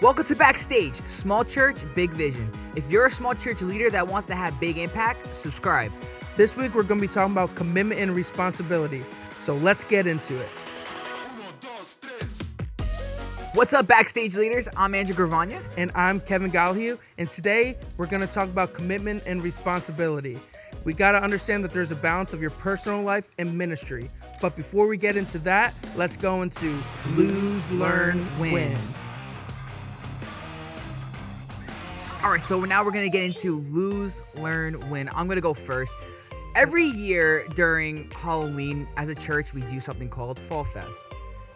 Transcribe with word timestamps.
Welcome 0.00 0.26
to 0.26 0.36
Backstage, 0.36 1.04
Small 1.08 1.42
Church, 1.42 1.82
Big 1.96 2.12
Vision. 2.12 2.48
If 2.76 2.88
you're 2.88 3.06
a 3.06 3.10
small 3.10 3.34
church 3.34 3.62
leader 3.62 3.90
that 3.90 4.06
wants 4.06 4.28
to 4.28 4.36
have 4.36 4.60
big 4.60 4.78
impact, 4.78 5.34
subscribe. 5.34 5.90
This 6.36 6.56
week 6.56 6.72
we're 6.72 6.84
going 6.84 7.00
to 7.00 7.08
be 7.08 7.12
talking 7.12 7.32
about 7.32 7.56
commitment 7.56 8.00
and 8.00 8.14
responsibility. 8.14 9.04
So 9.40 9.56
let's 9.56 9.82
get 9.82 10.06
into 10.06 10.40
it. 10.40 10.46
What's 13.54 13.72
up, 13.72 13.88
Backstage 13.88 14.36
leaders? 14.36 14.68
I'm 14.76 14.94
Andrew 14.94 15.16
Gravagna. 15.16 15.60
And 15.76 15.90
I'm 15.96 16.20
Kevin 16.20 16.52
Galhue, 16.52 16.96
and 17.18 17.28
today 17.28 17.76
we're 17.96 18.06
going 18.06 18.24
to 18.24 18.32
talk 18.32 18.48
about 18.48 18.74
commitment 18.74 19.24
and 19.26 19.42
responsibility. 19.42 20.38
We 20.84 20.92
got 20.92 21.10
to 21.10 21.18
understand 21.20 21.64
that 21.64 21.72
there's 21.72 21.90
a 21.90 21.96
balance 21.96 22.32
of 22.32 22.40
your 22.40 22.52
personal 22.52 23.02
life 23.02 23.30
and 23.38 23.58
ministry. 23.58 24.08
But 24.40 24.54
before 24.54 24.86
we 24.86 24.96
get 24.96 25.16
into 25.16 25.40
that, 25.40 25.74
let's 25.96 26.16
go 26.16 26.42
into 26.42 26.80
lose, 27.16 27.68
learn, 27.72 28.24
win. 28.38 28.78
All 32.28 32.34
right, 32.34 32.42
so 32.42 32.62
now 32.66 32.84
we're 32.84 32.90
gonna 32.90 33.08
get 33.08 33.22
into 33.22 33.60
lose, 33.70 34.22
learn, 34.34 34.90
win. 34.90 35.08
I'm 35.14 35.28
gonna 35.28 35.40
go 35.40 35.54
first. 35.54 35.96
Every 36.54 36.84
year 36.84 37.46
during 37.54 38.10
Halloween, 38.10 38.86
as 38.98 39.08
a 39.08 39.14
church, 39.14 39.54
we 39.54 39.62
do 39.62 39.80
something 39.80 40.10
called 40.10 40.38
Fall 40.38 40.64
Fest. 40.64 41.06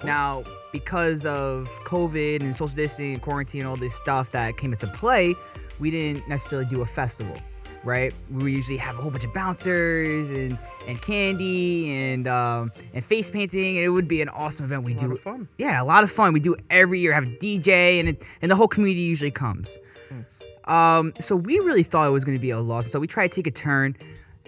Now, 0.02 0.44
because 0.72 1.26
of 1.26 1.68
COVID 1.84 2.40
and 2.40 2.54
social 2.54 2.74
distancing 2.74 3.12
and 3.12 3.20
quarantine 3.20 3.60
and 3.60 3.68
all 3.68 3.76
this 3.76 3.92
stuff 3.92 4.30
that 4.30 4.56
came 4.56 4.72
into 4.72 4.86
play, 4.86 5.34
we 5.78 5.90
didn't 5.90 6.26
necessarily 6.26 6.66
do 6.70 6.80
a 6.80 6.86
festival, 6.86 7.36
right? 7.84 8.14
We 8.30 8.52
usually 8.52 8.78
have 8.78 8.98
a 8.98 9.02
whole 9.02 9.10
bunch 9.10 9.26
of 9.26 9.34
bouncers 9.34 10.30
and 10.30 10.58
and 10.88 11.02
candy 11.02 11.92
and 11.92 12.26
um, 12.26 12.72
and 12.94 13.04
face 13.04 13.30
painting, 13.30 13.76
and 13.76 13.84
it 13.84 13.90
would 13.90 14.08
be 14.08 14.22
an 14.22 14.30
awesome 14.30 14.64
event. 14.64 14.84
We 14.84 14.94
do 14.94 15.18
fun. 15.18 15.48
yeah, 15.58 15.82
a 15.82 15.84
lot 15.84 16.02
of 16.02 16.10
fun. 16.10 16.32
We 16.32 16.40
do 16.40 16.56
every 16.70 16.98
year. 16.98 17.12
Have 17.12 17.24
a 17.24 17.36
DJ, 17.36 18.00
and 18.00 18.08
it, 18.08 18.24
and 18.40 18.50
the 18.50 18.56
whole 18.56 18.68
community 18.68 19.02
usually 19.02 19.30
comes. 19.30 19.76
Um, 20.64 21.12
so 21.20 21.36
we 21.36 21.58
really 21.58 21.82
thought 21.82 22.06
it 22.06 22.12
was 22.12 22.24
going 22.24 22.36
to 22.36 22.42
be 22.42 22.50
a 22.50 22.60
loss. 22.60 22.86
So 22.90 23.00
we 23.00 23.06
tried 23.06 23.32
to 23.32 23.36
take 23.36 23.46
a 23.46 23.50
turn. 23.50 23.96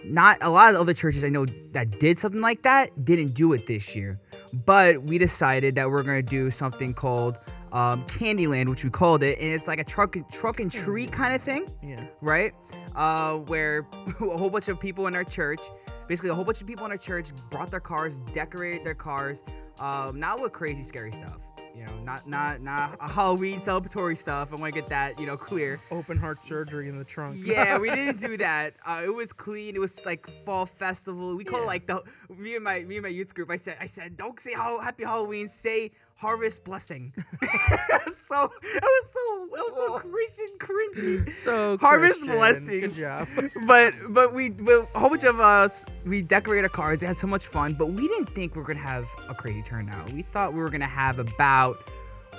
Not 0.05 0.39
a 0.43 0.51
lot 0.51 0.75
of 0.75 0.81
other 0.81 0.93
churches 0.95 1.25
I 1.25 1.29
know 1.31 1.47
that 1.73 1.99
did 1.99 2.19
something 2.19 2.41
like 2.43 2.63
that 2.63 3.05
didn't 3.05 3.35
do 3.35 3.53
it 3.55 3.67
this 3.67 3.97
year, 3.97 4.21
but 4.67 5.03
we 5.05 5.17
decided 5.17 5.77
that 5.77 5.91
we're 5.91 6.03
going 6.03 6.19
to 6.25 6.31
do 6.31 6.51
something 6.51 6.93
called 6.93 7.39
um, 7.73 8.05
Candyland, 8.05 8.69
which 8.69 8.85
we 8.85 8.91
called 8.91 9.23
it, 9.23 9.39
and 9.41 9.49
it's 9.53 9.67
like 9.67 9.81
a 9.81 9.85
truck 9.85 10.15
truck 10.31 10.61
and 10.61 10.71
treat 10.71 11.11
kind 11.11 11.35
of 11.35 11.43
thing 11.43 11.67
Yeah. 11.83 12.05
right? 12.21 12.53
Uh, 12.95 13.39
where 13.39 13.87
a 14.21 14.37
whole 14.37 14.51
bunch 14.51 14.69
of 14.69 14.79
people 14.79 15.07
in 15.07 15.17
our 15.17 15.25
church, 15.25 15.61
basically 16.07 16.29
a 16.31 16.35
whole 16.35 16.45
bunch 16.45 16.61
of 16.61 16.67
people 16.67 16.85
in 16.85 16.93
our 16.93 16.99
church, 16.99 17.31
brought 17.51 17.71
their 17.71 17.81
cars, 17.81 18.19
decorated 18.33 18.85
their 18.85 18.95
cars, 18.95 19.43
um, 19.81 20.21
not 20.21 20.41
with 20.41 20.53
crazy 20.53 20.83
scary 20.83 21.13
stuff. 21.13 21.39
You 21.77 21.87
know, 21.87 21.93
not 22.05 22.27
not 22.29 22.63
not 22.63 22.97
a 23.01 23.09
Halloween 23.09 23.59
celebratory 23.59 24.17
stuff. 24.17 24.51
I 24.53 24.57
want 24.57 24.73
to 24.73 24.81
get 24.81 24.89
that 24.91 25.19
you 25.19 25.27
know 25.27 25.37
clear. 25.37 25.81
Open 25.91 26.17
heart 26.17 26.45
surgery 26.45 26.89
in 26.89 26.99
the 26.99 27.05
trunk. 27.05 27.39
Yeah, 27.41 27.79
we 27.79 27.91
didn't 27.95 28.21
do 28.21 28.37
that. 28.37 28.75
Uh, 28.87 29.03
it 29.05 29.15
was 29.15 29.33
clean. 29.33 29.75
It 29.75 29.81
was 29.81 30.07
like 30.07 30.29
fall 30.45 30.67
festival. 30.67 31.37
We 31.37 31.45
call 31.45 31.63
it 31.63 31.67
like 31.67 31.87
the 31.87 32.03
me 32.29 32.55
and 32.55 32.63
my 32.63 32.85
me 32.85 32.97
and 32.97 33.03
my 33.03 33.09
youth 33.09 33.35
group. 33.35 33.51
I 33.51 33.57
said 33.57 33.77
I 33.81 33.87
said 33.87 34.17
don't 34.17 34.39
say 34.39 34.53
how 34.53 34.79
happy 34.79 35.05
Halloween. 35.05 35.49
Say 35.49 35.91
harvest 36.17 36.65
blessing. 36.65 37.13
so 37.43 38.51
it 38.63 38.83
was 38.83 39.13
so 39.13 39.45
it 39.45 39.51
was 39.51 39.75
so 39.77 39.99
Christian 39.99 40.59
cringy. 40.59 41.33
So 41.33 41.77
Harvest 41.79 42.21
Christian, 42.21 42.37
blessing. 42.39 42.81
Good 42.81 42.95
job. 42.95 43.29
but 43.67 43.95
but 44.09 44.33
we, 44.33 44.51
we 44.51 44.75
a 44.75 44.83
whole 44.99 45.11
bunch 45.11 45.25
of 45.25 45.41
us 45.41 45.85
we 46.07 46.23
decorated 46.23 46.65
our 46.65 46.69
cars. 46.71 47.03
It 47.03 47.07
had 47.07 47.17
so 47.17 47.27
much 47.27 47.47
fun, 47.47 47.75
but 47.75 47.87
we 47.87 48.09
didn't 48.09 48.35
think 48.35 48.55
we 48.55 48.63
were 48.63 48.67
gonna 48.67 48.81
have 48.81 49.07
a 49.29 49.35
crazy 49.35 49.63
turnout. 49.63 50.11
We 50.13 50.23
thought 50.23 50.53
we 50.53 50.61
were 50.61 50.71
gonna 50.71 50.87
have 50.87 51.19
about 51.19 51.79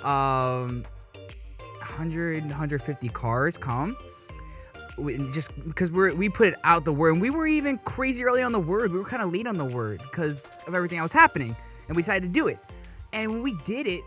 um 0.02 0.84
100 1.78 2.44
150 2.44 3.08
cars 3.10 3.56
come. 3.56 3.96
We- 4.98 5.18
Just 5.30 5.50
because 5.64 5.90
we're 5.90 6.14
we 6.14 6.28
put 6.28 6.48
it 6.48 6.54
out 6.64 6.84
the 6.84 6.92
word, 6.92 7.10
and 7.12 7.20
we 7.22 7.30
were 7.30 7.46
even 7.46 7.78
crazy 7.78 8.24
early 8.24 8.42
on 8.42 8.52
the 8.52 8.58
word. 8.58 8.92
We 8.92 8.98
were 8.98 9.04
kind 9.04 9.22
of 9.22 9.32
late 9.32 9.46
on 9.46 9.56
the 9.58 9.64
word 9.64 10.00
because 10.02 10.50
of 10.66 10.74
everything 10.74 10.96
that 10.98 11.02
was 11.02 11.12
happening, 11.12 11.54
and 11.88 11.96
we 11.96 12.02
decided 12.02 12.22
to 12.22 12.28
do 12.32 12.48
it. 12.48 12.58
And 13.16 13.32
when 13.32 13.42
we 13.42 13.54
did 13.64 13.86
it, 13.86 14.04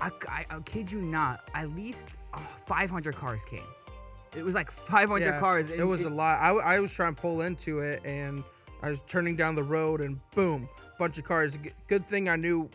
I, 0.00 0.10
I, 0.28 0.46
I 0.50 0.58
kid 0.64 0.90
you 0.90 1.00
not, 1.00 1.48
at 1.54 1.70
least 1.76 2.10
uh, 2.32 2.40
500 2.66 3.14
cars 3.14 3.44
came. 3.44 3.62
It 4.36 4.44
was 4.44 4.56
like 4.56 4.72
500 4.72 5.24
Yeah, 5.24 5.38
cars. 5.38 5.70
It 5.70 5.78
and 5.78 5.88
was 5.88 6.04
a 6.04 6.10
lot. 6.10 6.40
I, 6.40 6.48
I 6.48 6.80
was 6.80 6.92
trying 6.92 7.14
to 7.14 7.20
pull 7.20 7.42
into 7.42 7.78
it, 7.78 8.02
and 8.04 8.42
I 8.82 8.90
was 8.90 9.02
turning 9.06 9.36
down 9.36 9.54
the 9.54 9.62
road, 9.62 10.00
and 10.00 10.18
boom, 10.32 10.68
bunch 10.98 11.16
of 11.16 11.22
cars. 11.22 11.56
Good 11.86 12.08
thing 12.08 12.28
I 12.28 12.34
knew 12.34 12.68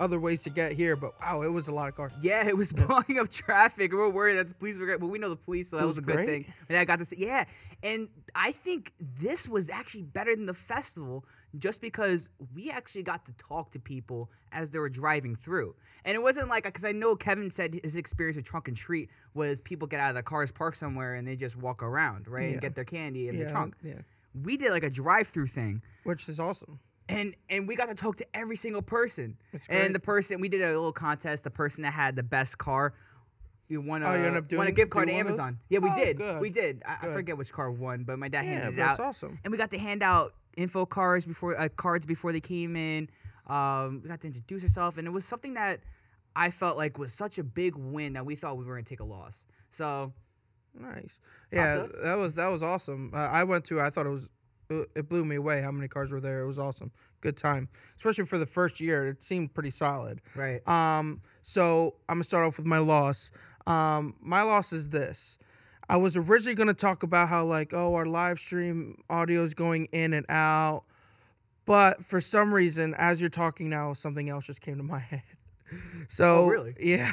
other 0.00 0.18
ways 0.20 0.42
to 0.42 0.50
get 0.50 0.72
here, 0.72 0.96
but 0.96 1.18
wow, 1.20 1.42
it 1.42 1.48
was 1.52 1.68
a 1.68 1.72
lot 1.72 1.88
of 1.88 1.94
cars. 1.94 2.12
Yeah, 2.20 2.46
it 2.46 2.56
was 2.56 2.72
blocking 2.86 3.18
up 3.18 3.30
traffic. 3.30 3.92
We 3.92 3.98
were 3.98 4.10
worried 4.10 4.34
that 4.36 4.48
the 4.48 4.54
police 4.54 4.78
were 4.78 4.86
great, 4.86 5.00
but 5.00 5.08
we 5.08 5.18
know 5.18 5.28
the 5.28 5.36
police, 5.36 5.70
so 5.70 5.76
that 5.76 5.82
It 5.82 5.86
was, 5.86 5.96
was 5.96 6.04
a 6.04 6.06
good 6.06 6.26
thing. 6.26 6.46
And 6.68 6.78
I 6.78 6.84
got 6.84 6.98
to 6.98 7.04
see, 7.04 7.16
yeah. 7.18 7.44
And 7.82 8.08
I 8.34 8.52
think 8.52 8.92
this 9.00 9.48
was 9.48 9.70
actually 9.70 10.02
better 10.04 10.34
than 10.34 10.46
the 10.46 10.54
festival 10.54 11.24
just 11.58 11.80
because 11.80 12.28
we 12.54 12.70
actually 12.70 13.02
got 13.02 13.24
to 13.26 13.32
talk 13.34 13.70
to 13.72 13.78
people 13.78 14.30
as 14.52 14.70
they 14.70 14.78
were 14.78 14.88
driving 14.88 15.36
through. 15.36 15.74
And 16.04 16.14
it 16.14 16.22
wasn't 16.22 16.48
like, 16.48 16.64
because 16.64 16.84
I 16.84 16.92
know 16.92 17.16
Kevin 17.16 17.50
said 17.50 17.80
his 17.82 17.96
experience 17.96 18.36
with 18.36 18.44
Trunk 18.46 18.68
and 18.68 18.76
Treat 18.76 19.10
was 19.34 19.60
people 19.60 19.86
get 19.88 20.00
out 20.00 20.10
of 20.10 20.16
the 20.16 20.22
cars, 20.22 20.52
park 20.52 20.74
somewhere, 20.74 21.14
and 21.14 21.26
they 21.26 21.36
just 21.36 21.56
walk 21.56 21.82
around, 21.82 22.28
right? 22.28 22.46
Yeah. 22.46 22.52
And 22.52 22.60
get 22.60 22.74
their 22.74 22.84
candy 22.84 23.28
in 23.28 23.36
yeah, 23.38 23.44
the 23.44 23.50
trunk. 23.50 23.74
yeah, 23.82 23.94
We 24.34 24.56
did 24.56 24.70
like 24.70 24.84
a 24.84 24.90
drive 24.90 25.28
through 25.28 25.48
thing. 25.48 25.82
which 26.04 26.28
is 26.28 26.38
awesome. 26.40 26.78
And 27.08 27.34
and 27.48 27.68
we 27.68 27.76
got 27.76 27.88
to 27.88 27.94
talk 27.94 28.16
to 28.16 28.26
every 28.34 28.56
single 28.56 28.82
person. 28.82 29.36
That's 29.52 29.66
great. 29.66 29.76
And 29.86 29.94
the 29.94 30.00
person 30.00 30.40
we 30.40 30.48
did 30.48 30.62
a 30.62 30.68
little 30.68 30.92
contest. 30.92 31.44
The 31.44 31.50
person 31.50 31.82
that 31.82 31.92
had 31.92 32.16
the 32.16 32.22
best 32.22 32.58
car, 32.58 32.94
we 33.68 33.76
won 33.78 34.02
a 34.02 34.06
Oh, 34.10 34.14
you 34.14 34.28
up 34.36 34.52
won 34.52 34.66
a 34.66 34.72
gift 34.72 34.90
card 34.90 35.08
to 35.08 35.12
doing 35.12 35.24
one 35.24 35.32
of 35.32 35.36
those? 35.38 35.40
Amazon. 35.40 35.58
Yeah, 35.68 35.78
we 35.80 35.90
Oh, 35.90 35.96
did. 35.96 36.16
good. 36.16 36.40
We 36.40 36.50
did. 36.50 36.82
I, 36.86 37.08
I 37.08 37.12
forget 37.12 37.36
which 37.38 37.52
car 37.52 37.70
won, 37.70 38.04
but 38.04 38.18
my 38.18 38.28
dad 38.28 38.44
Yeah, 38.44 38.52
handed 38.60 38.78
it 38.78 38.80
out. 38.82 38.92
it's 38.92 39.00
awesome. 39.00 39.38
And 39.44 39.52
we 39.52 39.58
got 39.58 39.70
to 39.70 39.78
hand 39.78 40.02
out 40.02 40.34
info 40.56 40.86
cards 40.86 41.26
before 41.26 41.58
uh, 41.58 41.68
cards 41.76 42.06
before 42.06 42.32
they 42.32 42.40
came 42.40 42.76
in. 42.76 43.08
Um, 43.46 44.00
we 44.02 44.08
got 44.08 44.20
to 44.22 44.26
introduce 44.26 44.62
ourselves, 44.64 44.98
and 44.98 45.06
it 45.06 45.10
was 45.10 45.24
something 45.24 45.54
that 45.54 45.80
I 46.34 46.50
felt 46.50 46.76
like 46.76 46.98
was 46.98 47.12
such 47.12 47.38
a 47.38 47.44
big 47.44 47.76
win 47.76 48.14
that 48.14 48.26
we 48.26 48.34
thought 48.36 48.56
we 48.58 48.64
were 48.64 48.74
gonna 48.74 48.82
take 48.84 49.00
a 49.00 49.04
loss. 49.04 49.46
So 49.70 50.12
Nice. 50.78 51.20
Yeah, 51.50 51.86
that 52.02 52.16
was 52.18 52.34
that 52.34 52.48
was 52.48 52.62
awesome. 52.62 53.10
Uh, 53.14 53.18
I 53.18 53.44
went 53.44 53.64
to. 53.66 53.80
I 53.80 53.88
thought 53.90 54.04
it 54.06 54.10
was. 54.10 54.28
It 54.68 55.08
blew 55.08 55.24
me 55.24 55.36
away 55.36 55.62
how 55.62 55.70
many 55.70 55.88
cars 55.88 56.10
were 56.10 56.20
there. 56.20 56.40
It 56.40 56.46
was 56.46 56.58
awesome. 56.58 56.90
Good 57.20 57.36
time, 57.36 57.68
especially 57.96 58.24
for 58.26 58.38
the 58.38 58.46
first 58.46 58.80
year. 58.80 59.06
It 59.08 59.22
seemed 59.22 59.54
pretty 59.54 59.70
solid. 59.70 60.20
right. 60.34 60.66
Um, 60.68 61.22
so 61.42 61.94
I'm 62.08 62.16
gonna 62.16 62.24
start 62.24 62.46
off 62.46 62.56
with 62.58 62.66
my 62.66 62.78
loss. 62.78 63.30
Um, 63.66 64.14
my 64.20 64.42
loss 64.42 64.72
is 64.72 64.88
this. 64.90 65.38
I 65.88 65.96
was 65.96 66.16
originally 66.16 66.54
gonna 66.56 66.74
talk 66.74 67.02
about 67.04 67.28
how 67.28 67.44
like 67.46 67.72
oh 67.72 67.94
our 67.94 68.06
live 68.06 68.38
stream 68.38 69.02
audio 69.08 69.44
is 69.44 69.54
going 69.54 69.86
in 69.92 70.12
and 70.12 70.26
out, 70.28 70.84
but 71.64 72.04
for 72.04 72.20
some 72.20 72.52
reason 72.52 72.94
as 72.98 73.20
you're 73.20 73.30
talking 73.30 73.68
now 73.70 73.92
something 73.92 74.28
else 74.28 74.46
just 74.46 74.60
came 74.60 74.76
to 74.76 74.82
my 74.82 74.98
head. 75.12 75.22
So 76.08 76.38
Oh, 76.44 76.48
really? 76.48 76.74
yeah. 76.80 77.12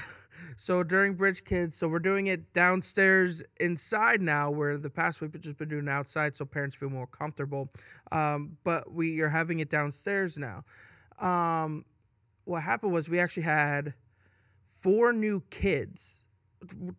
So 0.58 0.84
during 0.84 1.16
Bridge 1.16 1.44
Kids, 1.44 1.78
so 1.78 1.88
we're 1.88 2.00
doing 2.00 2.28
it 2.28 2.54
downstairs 2.54 3.44
inside 3.60 4.22
now, 4.22 4.50
where 4.50 4.72
in 4.72 4.82
the 4.82 4.90
past 4.90 5.22
we've 5.22 5.40
just 5.40 5.58
been 5.58 5.70
doing 5.70 5.90
outside, 5.90 6.36
so 6.38 6.46
parents 6.46 6.76
feel 6.76 6.90
more 6.90 7.08
comfortable. 7.08 7.72
Um, 8.12 8.58
but 8.64 8.92
we 8.92 9.20
are 9.22 9.30
having 9.30 9.60
it 9.60 9.70
downstairs 9.70 10.38
now. 10.38 10.64
Um, 11.20 11.86
what 12.46 12.64
happened 12.64 12.94
was 12.94 13.10
we 13.10 13.20
actually 13.20 13.44
had 13.44 13.94
four 14.66 15.14
new 15.14 15.44
kids 15.50 16.24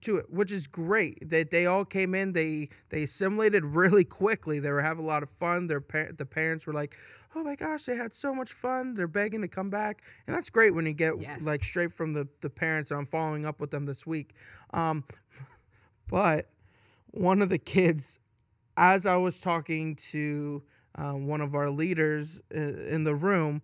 to 0.03 0.16
it, 0.16 0.31
which 0.31 0.53
is 0.53 0.66
great. 0.66 1.28
They 1.28 1.44
they 1.44 1.66
all 1.66 1.84
came 1.84 2.15
in. 2.15 2.32
They 2.32 2.69
they 2.91 3.04
assimilated 3.04 3.65
really 3.81 4.04
quickly. 4.04 4.60
They 4.60 4.71
were 4.71 4.82
having 4.82 5.04
a 5.04 5.06
lot 5.06 5.22
of 5.22 5.31
fun. 5.31 5.66
Their 5.66 5.81
par- 5.81 6.12
the 6.16 6.26
parents 6.26 6.66
were 6.66 6.72
like, 6.72 6.97
"Oh 7.34 7.43
my 7.43 7.56
gosh, 7.56 7.84
they 7.84 7.97
had 7.97 8.15
so 8.15 8.34
much 8.34 8.53
fun." 8.53 8.95
They're 8.95 9.06
begging 9.09 9.43
to 9.43 9.49
come 9.49 9.71
back, 9.71 10.03
and 10.27 10.34
that's 10.37 10.50
great 10.50 10.75
when 10.75 10.87
you 10.87 10.93
get 10.93 11.21
Yes. 11.21 11.45
like 11.45 11.65
straight 11.65 11.93
from 11.93 12.12
the 12.12 12.28
the 12.41 12.50
parents. 12.50 12.91
And 12.91 13.00
I'm 13.00 13.06
following 13.06 13.47
up 13.47 13.61
with 13.61 13.71
them 13.71 13.87
this 13.87 14.06
week. 14.06 14.34
Um, 14.72 15.04
but 16.09 16.48
one 17.10 17.42
of 17.42 17.48
the 17.48 17.59
kids, 17.59 18.19
as 18.77 19.07
I 19.07 19.16
was 19.16 19.41
talking 19.41 19.97
to 20.10 20.63
um, 20.97 21.27
one 21.27 21.41
of 21.41 21.54
our 21.54 21.71
leaders 21.71 22.41
in 22.51 23.04
the 23.04 23.15
room, 23.15 23.63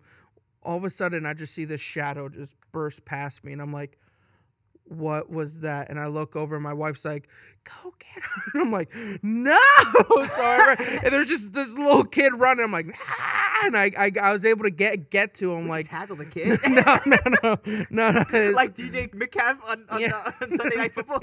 all 0.63 0.77
of 0.77 0.83
a 0.83 0.89
sudden 0.89 1.25
I 1.25 1.33
just 1.33 1.53
see 1.53 1.65
this 1.65 1.81
shadow 1.81 2.29
just 2.29 2.55
burst 2.71 3.05
past 3.05 3.43
me, 3.43 3.53
and 3.53 3.61
I'm 3.61 3.73
like, 3.73 3.97
"What 4.91 5.29
was 5.29 5.61
that?" 5.61 5.89
And 5.89 5.99
I 5.99 6.07
look 6.07 6.35
over, 6.35 6.55
and 6.55 6.63
my 6.63 6.73
wife's 6.73 7.03
like, 7.05 7.27
"Go 7.63 7.93
get 7.99 8.23
her!" 8.23 8.41
And 8.53 8.63
I'm 8.63 8.71
like, 8.71 8.93
"No!" 9.23 9.57
Sorry. 10.35 10.75
and 11.03 11.11
there's 11.13 11.27
just 11.27 11.53
this 11.53 11.73
little 11.73 12.03
kid 12.03 12.33
running. 12.33 12.63
I'm 12.63 12.71
like, 12.71 12.95
ah! 13.09 13.61
and 13.63 13.77
I, 13.77 13.91
I 13.97 14.11
I 14.21 14.31
was 14.33 14.43
able 14.45 14.63
to 14.63 14.71
get 14.71 15.09
get 15.09 15.33
to 15.35 15.53
him. 15.53 15.67
Like, 15.67 15.87
tackle 15.89 16.15
the 16.15 16.25
kid. 16.25 16.59
no, 16.67 16.99
no, 17.05 17.17
no, 17.43 17.57
no, 17.89 18.11
no. 18.11 18.51
like 18.51 18.75
DJ 18.75 19.13
McCaff 19.13 19.57
on, 19.67 19.85
on, 19.89 19.99
Yeah. 20.01 20.15
uh, 20.25 20.31
on 20.41 20.57
Sunday 20.57 20.75
Night 20.77 20.93
Football. 20.93 21.21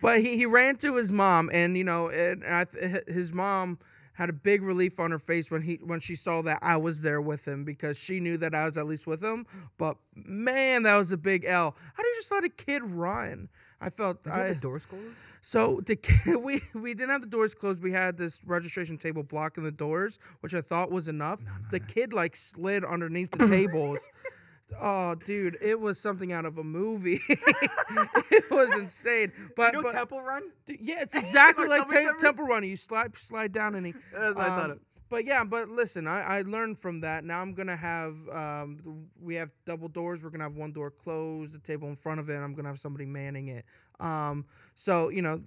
but 0.00 0.20
he, 0.20 0.36
he 0.36 0.46
ran 0.46 0.76
to 0.78 0.96
his 0.96 1.10
mom 1.12 1.50
and 1.52 1.76
you 1.76 1.84
know 1.84 2.08
and 2.08 2.44
I, 2.44 2.66
his 3.06 3.32
mom 3.32 3.78
had 4.14 4.30
a 4.30 4.32
big 4.32 4.62
relief 4.62 4.98
on 4.98 5.10
her 5.10 5.18
face 5.18 5.50
when 5.50 5.62
he 5.62 5.74
when 5.84 6.00
she 6.00 6.14
saw 6.14 6.40
that 6.42 6.58
I 6.62 6.76
was 6.76 7.00
there 7.02 7.20
with 7.20 7.46
him 7.46 7.64
because 7.64 7.96
she 7.96 8.20
knew 8.20 8.36
that 8.38 8.54
I 8.54 8.64
was 8.64 8.76
at 8.76 8.86
least 8.86 9.06
with 9.06 9.22
him. 9.22 9.46
But 9.76 9.96
man, 10.14 10.84
that 10.84 10.96
was 10.96 11.12
a 11.12 11.16
big 11.16 11.44
L. 11.44 11.76
How 11.94 12.02
do 12.02 12.08
you 12.08 12.14
just 12.16 12.30
let 12.30 12.44
a 12.44 12.48
kid 12.48 12.82
run? 12.82 13.48
I 13.80 13.90
felt 13.90 14.22
Did 14.22 14.32
I, 14.32 14.48
the 14.48 14.54
doors 14.54 14.86
closed? 14.86 15.04
so 15.42 15.82
the 15.84 15.96
kid, 15.96 16.36
we 16.42 16.62
we 16.74 16.94
didn't 16.94 17.10
have 17.10 17.20
the 17.20 17.26
doors 17.26 17.54
closed. 17.54 17.82
We 17.82 17.92
had 17.92 18.16
this 18.16 18.40
registration 18.46 18.98
table 18.98 19.22
blocking 19.22 19.64
the 19.64 19.72
doors, 19.72 20.18
which 20.40 20.54
I 20.54 20.60
thought 20.60 20.90
was 20.90 21.08
enough. 21.08 21.40
the 21.70 21.80
kid 21.80 22.12
like 22.12 22.34
slid 22.36 22.84
underneath 22.84 23.30
the 23.32 23.46
tables. 23.48 23.98
Oh, 24.80 25.14
dude, 25.14 25.58
it 25.60 25.80
was 25.80 25.98
something 25.98 26.32
out 26.32 26.44
of 26.44 26.58
a 26.58 26.64
movie. 26.64 27.20
it 27.28 28.50
was 28.50 28.74
insane. 28.76 29.32
But, 29.56 29.74
You 29.74 29.80
know 29.80 29.82
but 29.82 29.92
Temple 29.92 30.22
Run? 30.22 30.42
Dude, 30.66 30.78
yeah, 30.80 31.02
it's 31.02 31.14
exactly 31.14 31.66
like 31.66 31.88
Te- 31.88 32.06
Temple 32.20 32.46
Run. 32.46 32.64
You 32.64 32.76
slide 32.76 33.16
slide 33.16 33.52
down 33.52 33.74
and 33.74 33.86
he. 33.86 33.94
That's 34.12 34.34
what 34.34 34.44
I 34.44 34.48
thought 34.48 34.64
um, 34.64 34.70
of. 34.72 34.80
But 35.10 35.26
yeah, 35.26 35.44
but 35.44 35.68
listen, 35.68 36.08
I, 36.08 36.38
I 36.38 36.42
learned 36.42 36.78
from 36.78 37.00
that. 37.02 37.24
Now 37.24 37.40
I'm 37.40 37.54
gonna 37.54 37.76
have 37.76 38.16
um, 38.32 39.06
we 39.20 39.34
have 39.36 39.50
double 39.64 39.88
doors. 39.88 40.22
We're 40.22 40.30
gonna 40.30 40.44
have 40.44 40.56
one 40.56 40.72
door 40.72 40.90
closed, 40.90 41.52
the 41.52 41.58
table 41.58 41.88
in 41.88 41.96
front 41.96 42.20
of 42.20 42.28
it. 42.30 42.34
And 42.34 42.44
I'm 42.44 42.54
gonna 42.54 42.68
have 42.68 42.80
somebody 42.80 43.06
manning 43.06 43.48
it. 43.48 43.64
Um, 44.00 44.46
so 44.74 45.10
you 45.10 45.22
know, 45.22 45.40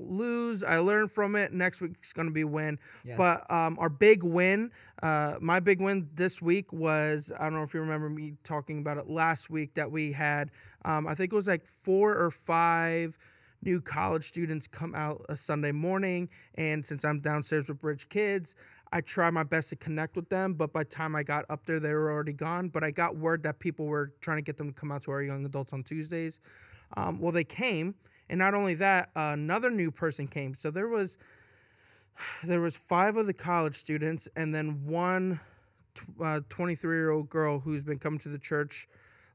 lose. 0.00 0.64
I 0.64 0.78
learned 0.78 1.12
from 1.12 1.36
it. 1.36 1.52
Next 1.52 1.80
week's 1.80 2.12
gonna 2.12 2.30
be 2.30 2.44
win. 2.44 2.78
Yes. 3.04 3.16
But 3.16 3.50
um, 3.50 3.78
our 3.78 3.88
big 3.88 4.22
win, 4.22 4.70
uh, 5.02 5.36
my 5.40 5.60
big 5.60 5.80
win 5.80 6.08
this 6.14 6.40
week 6.40 6.72
was 6.72 7.32
I 7.38 7.44
don't 7.44 7.54
know 7.54 7.62
if 7.62 7.74
you 7.74 7.80
remember 7.80 8.08
me 8.08 8.34
talking 8.44 8.78
about 8.78 8.98
it 8.98 9.08
last 9.08 9.50
week 9.50 9.74
that 9.74 9.90
we 9.90 10.12
had. 10.12 10.50
Um, 10.84 11.06
I 11.06 11.14
think 11.14 11.32
it 11.32 11.36
was 11.36 11.48
like 11.48 11.66
four 11.66 12.16
or 12.16 12.30
five 12.30 13.18
new 13.62 13.80
college 13.80 14.26
students 14.26 14.66
come 14.66 14.94
out 14.94 15.24
a 15.28 15.36
Sunday 15.36 15.72
morning, 15.72 16.28
and 16.54 16.84
since 16.84 17.04
I'm 17.04 17.20
downstairs 17.20 17.68
with 17.68 17.80
Bridge 17.80 18.08
Kids. 18.08 18.56
I 18.92 19.00
try 19.00 19.30
my 19.30 19.44
best 19.44 19.68
to 19.68 19.76
connect 19.76 20.16
with 20.16 20.28
them, 20.30 20.54
but 20.54 20.72
by 20.72 20.80
the 20.82 20.88
time 20.88 21.14
I 21.14 21.22
got 21.22 21.44
up 21.48 21.64
there, 21.64 21.78
they 21.78 21.94
were 21.94 22.10
already 22.10 22.32
gone. 22.32 22.68
But 22.68 22.82
I 22.82 22.90
got 22.90 23.16
word 23.16 23.44
that 23.44 23.60
people 23.60 23.86
were 23.86 24.12
trying 24.20 24.38
to 24.38 24.42
get 24.42 24.56
them 24.56 24.72
to 24.72 24.72
come 24.72 24.90
out 24.90 25.04
to 25.04 25.12
our 25.12 25.22
young 25.22 25.44
adults 25.44 25.72
on 25.72 25.84
Tuesdays. 25.84 26.40
Um, 26.96 27.20
well, 27.20 27.30
they 27.30 27.44
came, 27.44 27.94
and 28.30 28.38
not 28.38 28.54
only 28.54 28.74
that, 28.76 29.10
another 29.14 29.70
new 29.70 29.90
person 29.90 30.26
came. 30.26 30.54
So 30.54 30.70
there 30.70 30.88
was 30.88 31.18
there 32.44 32.60
was 32.60 32.76
five 32.76 33.16
of 33.16 33.26
the 33.26 33.32
college 33.34 33.74
students 33.74 34.28
and 34.36 34.54
then 34.54 34.84
one 34.84 35.40
tw- 35.94 36.04
uh, 36.22 36.40
23 36.48 36.96
year 36.96 37.10
old 37.10 37.28
girl 37.30 37.58
who's 37.60 37.82
been 37.82 37.98
coming 37.98 38.18
to 38.20 38.28
the 38.28 38.38
church 38.38 38.86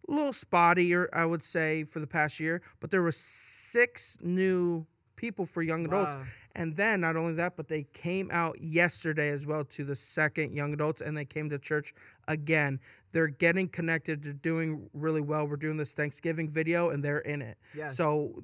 a 0.07 0.11
little 0.11 0.31
spottier 0.31 1.07
i 1.13 1.25
would 1.25 1.41
say 1.41 1.83
for 1.83 1.99
the 1.99 2.05
past 2.05 2.39
year 2.39 2.61
but 2.79 2.91
there 2.91 3.01
were 3.01 3.11
six 3.11 4.17
new 4.21 4.85
people 5.15 5.47
for 5.47 5.63
young 5.63 5.85
adults 5.85 6.15
Wow. 6.15 6.23
and 6.55 6.75
then 6.75 7.01
not 7.01 7.15
only 7.15 7.33
that 7.33 7.55
but 7.57 7.67
they 7.69 7.83
came 7.93 8.29
out 8.31 8.61
yesterday 8.61 9.29
as 9.29 9.47
well 9.47 9.63
to 9.63 9.83
the 9.83 9.95
second 9.95 10.53
young 10.53 10.71
adults 10.73 11.01
and 11.01 11.17
they 11.17 11.25
came 11.25 11.49
to 11.49 11.57
church 11.57 11.91
again 12.27 12.79
they're 13.13 13.27
getting 13.29 13.67
connected 13.67 14.21
they're 14.21 14.33
doing 14.33 14.87
really 14.93 15.21
well 15.21 15.47
we're 15.47 15.55
doing 15.55 15.77
this 15.77 15.93
thanksgiving 15.93 16.51
video 16.51 16.89
and 16.91 17.03
they're 17.03 17.19
in 17.19 17.41
it 17.41 17.57
Yes. 17.73 17.97
so 17.97 18.43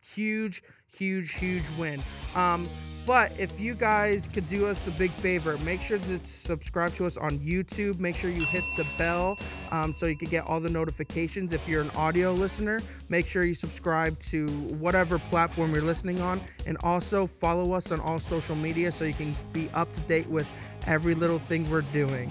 huge, 0.00 0.62
huge, 0.86 1.34
huge 1.34 1.64
win. 1.78 2.00
Um, 2.34 2.68
but 3.08 3.32
if 3.38 3.58
you 3.58 3.74
guys 3.74 4.28
could 4.30 4.46
do 4.48 4.66
us 4.66 4.86
a 4.86 4.90
big 4.90 5.10
favor, 5.10 5.56
make 5.64 5.80
sure 5.80 5.98
to 5.98 6.20
subscribe 6.24 6.94
to 6.96 7.06
us 7.06 7.16
on 7.16 7.38
YouTube. 7.38 8.00
Make 8.00 8.16
sure 8.16 8.28
you 8.28 8.44
hit 8.44 8.64
the 8.76 8.84
bell 8.98 9.38
um, 9.70 9.94
so 9.96 10.04
you 10.04 10.14
can 10.14 10.28
get 10.28 10.46
all 10.46 10.60
the 10.60 10.68
notifications. 10.68 11.54
If 11.54 11.66
you're 11.66 11.80
an 11.80 11.90
audio 11.96 12.34
listener, 12.34 12.80
make 13.08 13.26
sure 13.26 13.44
you 13.44 13.54
subscribe 13.54 14.20
to 14.24 14.46
whatever 14.74 15.18
platform 15.18 15.72
you're 15.72 15.84
listening 15.84 16.20
on. 16.20 16.42
And 16.66 16.76
also 16.82 17.26
follow 17.26 17.72
us 17.72 17.90
on 17.90 18.00
all 18.00 18.18
social 18.18 18.56
media 18.56 18.92
so 18.92 19.06
you 19.06 19.14
can 19.14 19.34
be 19.54 19.70
up 19.72 19.90
to 19.94 20.00
date 20.00 20.28
with 20.28 20.46
every 20.86 21.14
little 21.14 21.38
thing 21.38 21.70
we're 21.70 21.80
doing. 21.80 22.30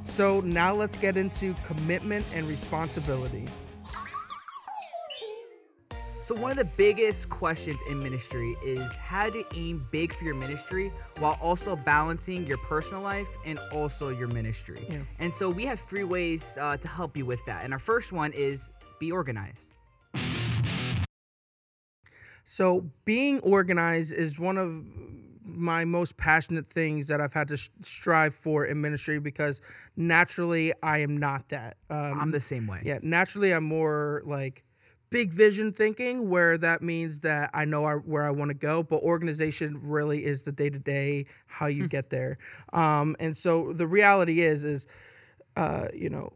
So 0.00 0.40
now 0.40 0.74
let's 0.74 0.96
get 0.96 1.18
into 1.18 1.54
commitment 1.66 2.24
and 2.32 2.48
responsibility. 2.48 3.46
So 6.24 6.34
one 6.34 6.50
of 6.50 6.56
the 6.56 6.64
biggest 6.64 7.28
questions 7.28 7.78
in 7.90 8.02
ministry 8.02 8.56
is 8.64 8.94
how 8.94 9.28
to 9.28 9.44
aim 9.54 9.82
big 9.90 10.10
for 10.10 10.24
your 10.24 10.34
ministry 10.34 10.90
while 11.18 11.36
also 11.42 11.76
balancing 11.76 12.46
your 12.46 12.56
personal 12.56 13.02
life 13.02 13.28
and 13.44 13.58
also 13.74 14.08
your 14.08 14.28
ministry. 14.28 14.86
Yeah. 14.88 15.00
And 15.18 15.34
so 15.34 15.50
we 15.50 15.66
have 15.66 15.80
three 15.80 16.04
ways 16.04 16.56
uh, 16.58 16.78
to 16.78 16.88
help 16.88 17.18
you 17.18 17.26
with 17.26 17.44
that. 17.44 17.62
And 17.62 17.74
our 17.74 17.78
first 17.78 18.10
one 18.10 18.32
is 18.32 18.72
be 18.98 19.12
organized. 19.12 19.74
So 22.46 22.86
being 23.04 23.40
organized 23.40 24.14
is 24.14 24.38
one 24.38 24.56
of 24.56 24.82
my 25.44 25.84
most 25.84 26.16
passionate 26.16 26.70
things 26.70 27.08
that 27.08 27.20
I've 27.20 27.34
had 27.34 27.48
to 27.48 27.58
sh- 27.58 27.68
strive 27.82 28.34
for 28.34 28.64
in 28.64 28.80
ministry 28.80 29.18
because 29.18 29.60
naturally 29.94 30.72
I 30.82 31.00
am 31.00 31.18
not 31.18 31.50
that. 31.50 31.76
Um, 31.90 32.18
I'm 32.18 32.30
the 32.30 32.40
same 32.40 32.66
way. 32.66 32.80
yeah, 32.82 32.98
naturally 33.02 33.52
I'm 33.52 33.64
more 33.64 34.22
like 34.24 34.64
big 35.14 35.32
vision 35.32 35.72
thinking, 35.72 36.28
where 36.28 36.58
that 36.58 36.82
means 36.82 37.20
that 37.20 37.48
I 37.54 37.64
know 37.64 37.84
I, 37.84 37.94
where 37.94 38.26
I 38.26 38.32
want 38.32 38.48
to 38.48 38.54
go, 38.54 38.82
but 38.82 39.00
organization 39.02 39.78
really 39.80 40.24
is 40.24 40.42
the 40.42 40.50
day 40.50 40.70
to 40.70 40.78
day 40.80 41.26
how 41.46 41.66
you 41.66 41.86
get 41.86 42.10
there. 42.10 42.36
Um, 42.72 43.14
and 43.20 43.36
so 43.36 43.72
the 43.72 43.86
reality 43.86 44.40
is, 44.40 44.64
is 44.64 44.88
uh, 45.56 45.86
you 45.94 46.10
know, 46.10 46.32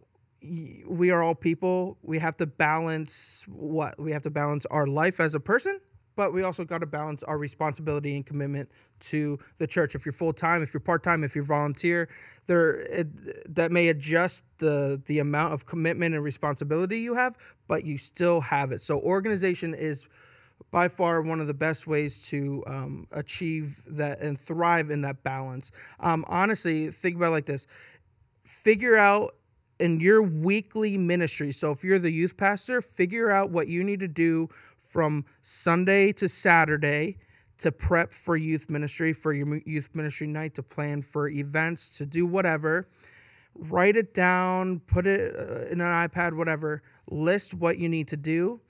we 0.86 1.10
are 1.10 1.25
all 1.25 1.34
people. 1.34 1.98
We 2.02 2.20
have 2.20 2.36
to 2.36 2.46
balance 2.46 3.44
what 3.48 3.98
we 3.98 4.12
have 4.12 4.22
to 4.22 4.30
balance 4.30 4.64
our 4.66 4.86
life 4.86 5.19
as 5.19 5.34
a 5.34 5.40
person, 5.40 5.81
but 6.19 6.32
we 6.32 6.43
also 6.43 6.65
got 6.65 6.81
to 6.81 6.87
balance 6.87 7.23
our 7.23 7.38
responsibility 7.38 8.17
and 8.17 8.26
commitment 8.26 8.69
to 8.99 9.38
the 9.59 9.69
church. 9.69 9.94
If 9.94 10.05
you're 10.05 10.12
full 10.12 10.32
time, 10.32 10.65
if 10.65 10.75
you're 10.75 10.81
part 10.81 11.05
time, 11.05 11.23
if 11.23 11.37
you're 11.37 11.44
volunteer, 11.44 12.09
there 12.47 12.81
it, 12.81 13.55
that 13.55 13.70
may 13.70 13.87
adjust 13.87 14.43
the 14.59 15.00
the 15.06 15.20
amount 15.20 15.55
of 15.55 15.65
commitment 15.65 16.17
and 16.17 16.25
responsibility 16.25 16.99
you 16.99 17.15
have, 17.15 17.38
but 17.69 17.85
you 17.85 17.99
still 17.99 18.41
have 18.41 18.73
it. 18.73 18.81
So 18.81 18.99
organization 18.99 19.75
is 19.75 20.09
by 20.73 20.88
far 20.88 21.23
one 21.23 21.41
of 21.41 21.47
the 21.47 21.55
best 21.55 21.87
ways 21.87 22.26
to 22.31 22.65
um, 22.67 23.06
achieve 23.12 23.81
that 23.87 24.20
and 24.20 24.37
thrive 24.41 24.91
in 24.91 25.03
that 25.03 25.23
balance. 25.23 25.70
Um, 26.00 26.25
honestly, 26.26 26.91
think 26.91 27.15
about 27.15 27.29
it 27.29 27.31
like 27.31 27.47
this: 27.47 27.69
figure 28.43 28.97
out 28.97 29.37
in 29.79 30.00
your 30.00 30.23
weekly 30.23 30.99
ministry. 30.99 31.53
So 31.53 31.70
if 31.70 31.85
you're 31.85 32.00
the 32.00 32.11
youth 32.11 32.37
pastor, 32.37 32.82
figure 32.82 33.31
out 33.31 33.50
what 33.50 33.69
you 33.69 33.85
need 33.85 34.00
to 34.00 34.09
do 34.09 34.49
from 34.88 35.25
Sunday 35.43 36.12
to 36.12 36.29
Saturday 36.29 37.19
to 37.58 37.73
prep 37.73 38.12
for 38.12 38.37
youth 38.37 38.70
ministry, 38.70 39.12
for 39.12 39.32
your 39.32 39.61
youth 39.67 39.90
ministry 39.94 40.26
night, 40.26 40.55
to 40.55 40.62
plan 40.62 41.02
for 41.02 41.29
events, 41.29 41.90
to 41.90 42.06
do 42.06 42.25
whatever. 42.25 42.88
Write 43.55 43.96
it 43.96 44.14
down, 44.14 44.81
put 44.87 45.06
it 45.06 45.35
uh, 45.37 45.67
in 45.67 45.81
an 45.81 46.08
iPad, 46.08 46.37
whatever. 46.37 46.82
List 47.11 47.55
what 47.55 47.79
you 47.79 47.88
need 47.88 48.08
to 48.08 48.17
do. 48.17 48.61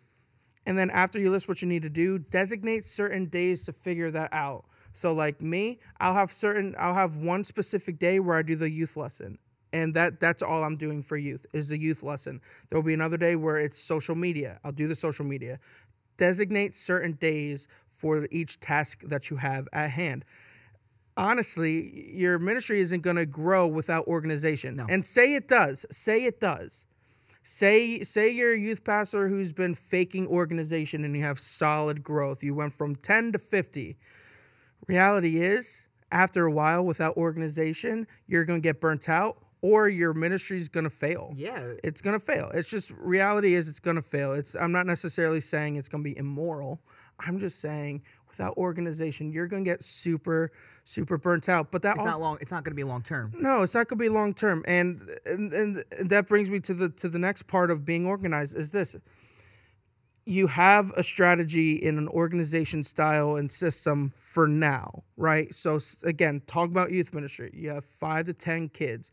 And 0.66 0.76
then 0.76 0.90
after 0.90 1.18
you 1.18 1.30
list 1.30 1.48
what 1.48 1.62
you 1.62 1.68
need 1.68 1.82
to 1.82 1.90
do, 1.90 2.18
designate 2.18 2.86
certain 2.86 3.26
days 3.26 3.64
to 3.66 3.72
figure 3.72 4.10
that 4.10 4.32
out. 4.32 4.64
So 4.92 5.12
like 5.12 5.42
me, 5.42 5.78
I'll 6.00 6.14
have 6.14 6.32
certain 6.32 6.74
I'll 6.78 6.94
have 6.94 7.16
one 7.16 7.44
specific 7.44 7.98
day 7.98 8.20
where 8.20 8.36
I 8.36 8.42
do 8.42 8.56
the 8.56 8.70
youth 8.70 8.96
lesson. 8.96 9.38
And 9.72 9.94
that 9.94 10.18
that's 10.18 10.42
all 10.42 10.64
I'm 10.64 10.76
doing 10.76 11.02
for 11.02 11.18
youth 11.18 11.44
is 11.52 11.68
the 11.68 11.78
youth 11.78 12.02
lesson. 12.02 12.40
There'll 12.68 12.82
be 12.82 12.94
another 12.94 13.18
day 13.18 13.36
where 13.36 13.58
it's 13.58 13.78
social 13.78 14.14
media. 14.14 14.58
I'll 14.64 14.72
do 14.72 14.88
the 14.88 14.94
social 14.94 15.26
media. 15.26 15.60
Designate 16.18 16.76
certain 16.76 17.12
days 17.12 17.66
for 17.90 18.28
each 18.30 18.60
task 18.60 19.00
that 19.04 19.30
you 19.30 19.38
have 19.38 19.66
at 19.72 19.90
hand. 19.90 20.24
Honestly, 21.16 22.12
your 22.14 22.38
ministry 22.38 22.80
isn't 22.80 23.00
going 23.00 23.16
to 23.16 23.26
grow 23.26 23.66
without 23.66 24.06
organization. 24.06 24.76
No. 24.76 24.86
And 24.88 25.06
say 25.06 25.34
it 25.34 25.48
does. 25.48 25.86
Say 25.90 26.24
it 26.26 26.38
does 26.40 26.84
say 27.50 28.04
say 28.04 28.28
you're 28.28 28.52
a 28.52 28.58
youth 28.58 28.84
pastor 28.84 29.26
who's 29.26 29.54
been 29.54 29.74
faking 29.74 30.26
organization 30.26 31.02
and 31.02 31.16
you 31.16 31.22
have 31.22 31.40
solid 31.40 32.04
growth 32.04 32.42
you 32.42 32.54
went 32.54 32.74
from 32.74 32.94
10 32.94 33.32
to 33.32 33.38
50 33.38 33.96
reality 34.86 35.40
is 35.40 35.86
after 36.12 36.44
a 36.44 36.52
while 36.52 36.84
without 36.84 37.16
organization 37.16 38.06
you're 38.26 38.44
going 38.44 38.60
to 38.60 38.62
get 38.62 38.82
burnt 38.82 39.08
out 39.08 39.38
or 39.60 39.88
your 39.88 40.14
ministry 40.14 40.58
is 40.58 40.68
going 40.68 40.84
to 40.84 40.90
fail 40.90 41.32
Yeah. 41.36 41.72
it's 41.82 42.00
going 42.00 42.18
to 42.18 42.24
fail 42.24 42.50
it's 42.54 42.68
just 42.68 42.90
reality 42.92 43.54
is 43.54 43.68
it's 43.68 43.80
going 43.80 43.96
to 43.96 44.02
fail 44.02 44.32
it's 44.32 44.54
i'm 44.54 44.72
not 44.72 44.86
necessarily 44.86 45.40
saying 45.40 45.76
it's 45.76 45.88
going 45.88 46.02
to 46.04 46.08
be 46.10 46.16
immoral 46.16 46.80
i'm 47.20 47.38
just 47.40 47.60
saying 47.60 48.02
without 48.28 48.56
organization 48.56 49.32
you're 49.32 49.46
going 49.48 49.64
to 49.64 49.70
get 49.70 49.82
super 49.82 50.52
super 50.84 51.18
burnt 51.18 51.48
out 51.48 51.70
but 51.72 51.82
that 51.82 51.92
It's 51.96 51.98
also 52.00 52.10
not 52.12 52.20
long. 52.20 52.38
It's 52.40 52.50
not 52.52 52.62
going 52.64 52.72
to 52.72 52.76
be 52.76 52.84
long 52.84 53.02
term. 53.02 53.32
no, 53.38 53.62
it's 53.62 53.74
not 53.74 53.88
gonna 53.88 53.98
be 53.98 54.08
long 54.08 54.32
term, 54.32 54.64
and, 54.66 55.02
and 55.26 55.52
and 55.52 55.84
that 56.10 56.28
brings 56.28 56.48
me 56.50 56.60
to 56.60 56.72
the 56.72 56.88
to 56.90 57.08
the 57.10 57.18
next 57.18 57.42
part 57.46 57.70
of 57.70 57.84
being 57.84 58.06
organized. 58.06 58.56
Is 58.56 58.70
this? 58.70 58.96
You 60.24 60.46
have 60.46 60.92
a 60.96 61.02
strategy 61.02 61.72
in 61.74 61.96
an 61.96 62.08
organization 62.08 62.84
style 62.84 63.36
and 63.36 63.50
system 63.50 64.12
for 64.18 64.46
now, 64.46 65.02
right? 65.16 65.54
So 65.54 65.78
again, 66.04 66.42
talk 66.46 66.70
about 66.70 66.90
youth 66.92 67.14
ministry. 67.14 67.50
You 67.54 67.70
have 67.70 67.84
five 67.84 68.26
to 68.26 68.32
ten 68.34 68.68
kids. 68.68 69.10